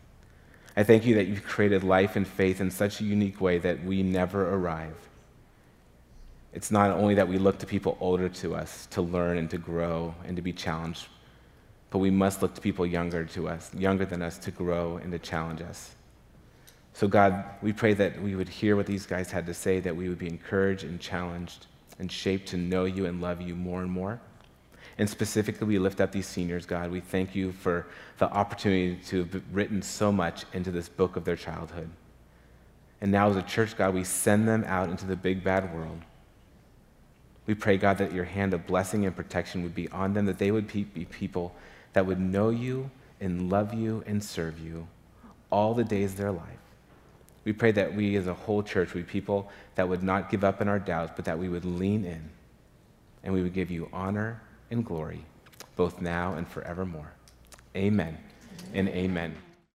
I 0.75 0.83
thank 0.83 1.05
you 1.05 1.15
that 1.17 1.27
you've 1.27 1.45
created 1.45 1.85
life 1.85 2.17
and 2.17 2.27
faith 2.27 2.63
in 2.63 2.71
such 2.71 3.03
a 3.03 3.05
unique 3.05 3.39
way 3.39 3.59
that 3.59 3.85
we 3.85 4.03
never 4.03 4.55
arrive. 4.55 4.97
It's 6.55 6.71
not 6.71 6.91
only 6.91 7.15
that 7.17 7.29
we 7.29 7.37
look 7.37 7.59
to 7.59 7.67
people 7.67 7.99
older 8.01 8.31
to 8.31 8.55
us 8.55 8.87
to 8.93 9.03
learn 9.03 9.37
and 9.37 9.51
to 9.51 9.59
grow 9.59 10.15
and 10.25 10.37
to 10.37 10.43
be 10.43 10.55
challenged, 10.55 11.09
but 11.93 11.99
we 11.99 12.11
must 12.11 12.41
look 12.41 12.55
to 12.55 12.61
people 12.61 12.87
younger 12.87 13.27
to 13.27 13.47
us, 13.47 13.73
younger 13.75 14.07
than 14.07 14.23
us, 14.23 14.39
to 14.39 14.51
grow 14.51 14.97
and 14.97 15.13
to 15.13 15.19
challenge 15.19 15.61
us. 15.61 15.95
So, 16.95 17.07
God, 17.07 17.45
we 17.61 17.75
pray 17.75 17.93
that 17.93 18.21
we 18.21 18.35
would 18.35 18.49
hear 18.49 18.77
what 18.77 18.87
these 18.87 19.05
guys 19.05 19.31
had 19.31 19.47
to 19.47 19.53
say, 19.53 19.79
that 19.81 19.95
we 19.95 20.09
would 20.09 20.19
be 20.19 20.27
encouraged 20.27 20.85
and 20.85 20.99
challenged, 20.99 21.67
and 21.99 22.11
shaped 22.11 22.49
to 22.49 22.57
know 22.57 22.87
you 22.87 23.05
and 23.05 23.21
love 23.21 23.43
you 23.43 23.55
more 23.55 23.83
and 23.83 23.91
more. 23.91 24.19
And 24.97 25.09
specifically, 25.09 25.67
we 25.67 25.79
lift 25.79 26.01
up 26.01 26.13
these 26.13 26.27
seniors, 26.27 26.65
God. 26.65 26.91
We 26.91 27.01
thank 27.01 27.35
you 27.35 27.53
for 27.53 27.87
the 28.17 28.31
opportunity 28.31 28.97
to 29.09 29.25
have 29.25 29.43
written 29.53 29.83
so 29.83 30.11
much 30.11 30.47
into 30.55 30.71
this 30.71 30.89
book 30.89 31.17
of 31.17 31.27
their 31.27 31.37
childhood. 31.37 31.91
And 33.03 33.13
now, 33.13 33.29
as 33.29 33.37
a 33.37 33.43
church, 33.43 33.77
God, 33.77 33.93
we 33.93 34.05
send 34.05 34.49
them 34.49 34.65
out 34.67 34.89
into 34.89 35.05
the 35.05 35.17
big 35.17 35.45
bad 35.45 35.75
world. 35.75 36.01
We 37.47 37.55
pray, 37.55 37.77
God, 37.77 37.99
that 37.99 38.13
your 38.13 38.25
hand 38.25 38.55
of 38.55 38.67
blessing 38.67 39.05
and 39.05 39.15
protection 39.15 39.63
would 39.63 39.75
be 39.75 39.91
on 39.91 40.15
them, 40.15 40.25
that 40.25 40.39
they 40.39 40.51
would 40.51 40.69
be 40.69 40.85
people 40.85 41.55
that 41.93 42.07
would 42.07 42.21
know 42.21 42.51
you 42.51 42.91
and 43.21 43.51
love 43.51 43.75
you 43.75 44.03
and 44.07 44.23
serve 44.23 44.59
you 44.59 44.87
all 45.51 45.75
the 45.75 45.85
days 45.85 46.13
of 46.13 46.19
their 46.19 46.33
life. 46.33 46.47
We 47.45 47.53
pray 47.53 47.73
that 47.73 47.95
we 47.95 48.17
as 48.17 48.27
a 48.27 48.35
whole 48.35 48.63
church 48.63 48.95
would 48.95 49.07
be 49.07 49.13
people 49.13 49.51
that 49.75 49.89
would 49.89 50.03
not 50.03 50.31
give 50.31 50.45
up 50.45 50.61
in 50.61 50.69
our 50.69 50.79
doubts, 50.79 51.13
but 51.17 51.25
that 51.25 51.39
we 51.39 51.49
would 51.49 51.65
lean 51.65 52.05
in 52.05 52.23
and 53.25 53.35
we 53.35 53.43
would 53.43 53.53
give 53.53 53.71
you 53.71 53.89
honor 53.93 54.41
and 54.71 54.85
glory, 54.85 55.25
both 55.77 56.01
now 56.01 56.35
and 56.35 56.47
forevermore. 56.49 57.13
Amen 57.77 58.17
and 58.75 58.89
amen. 58.89 59.35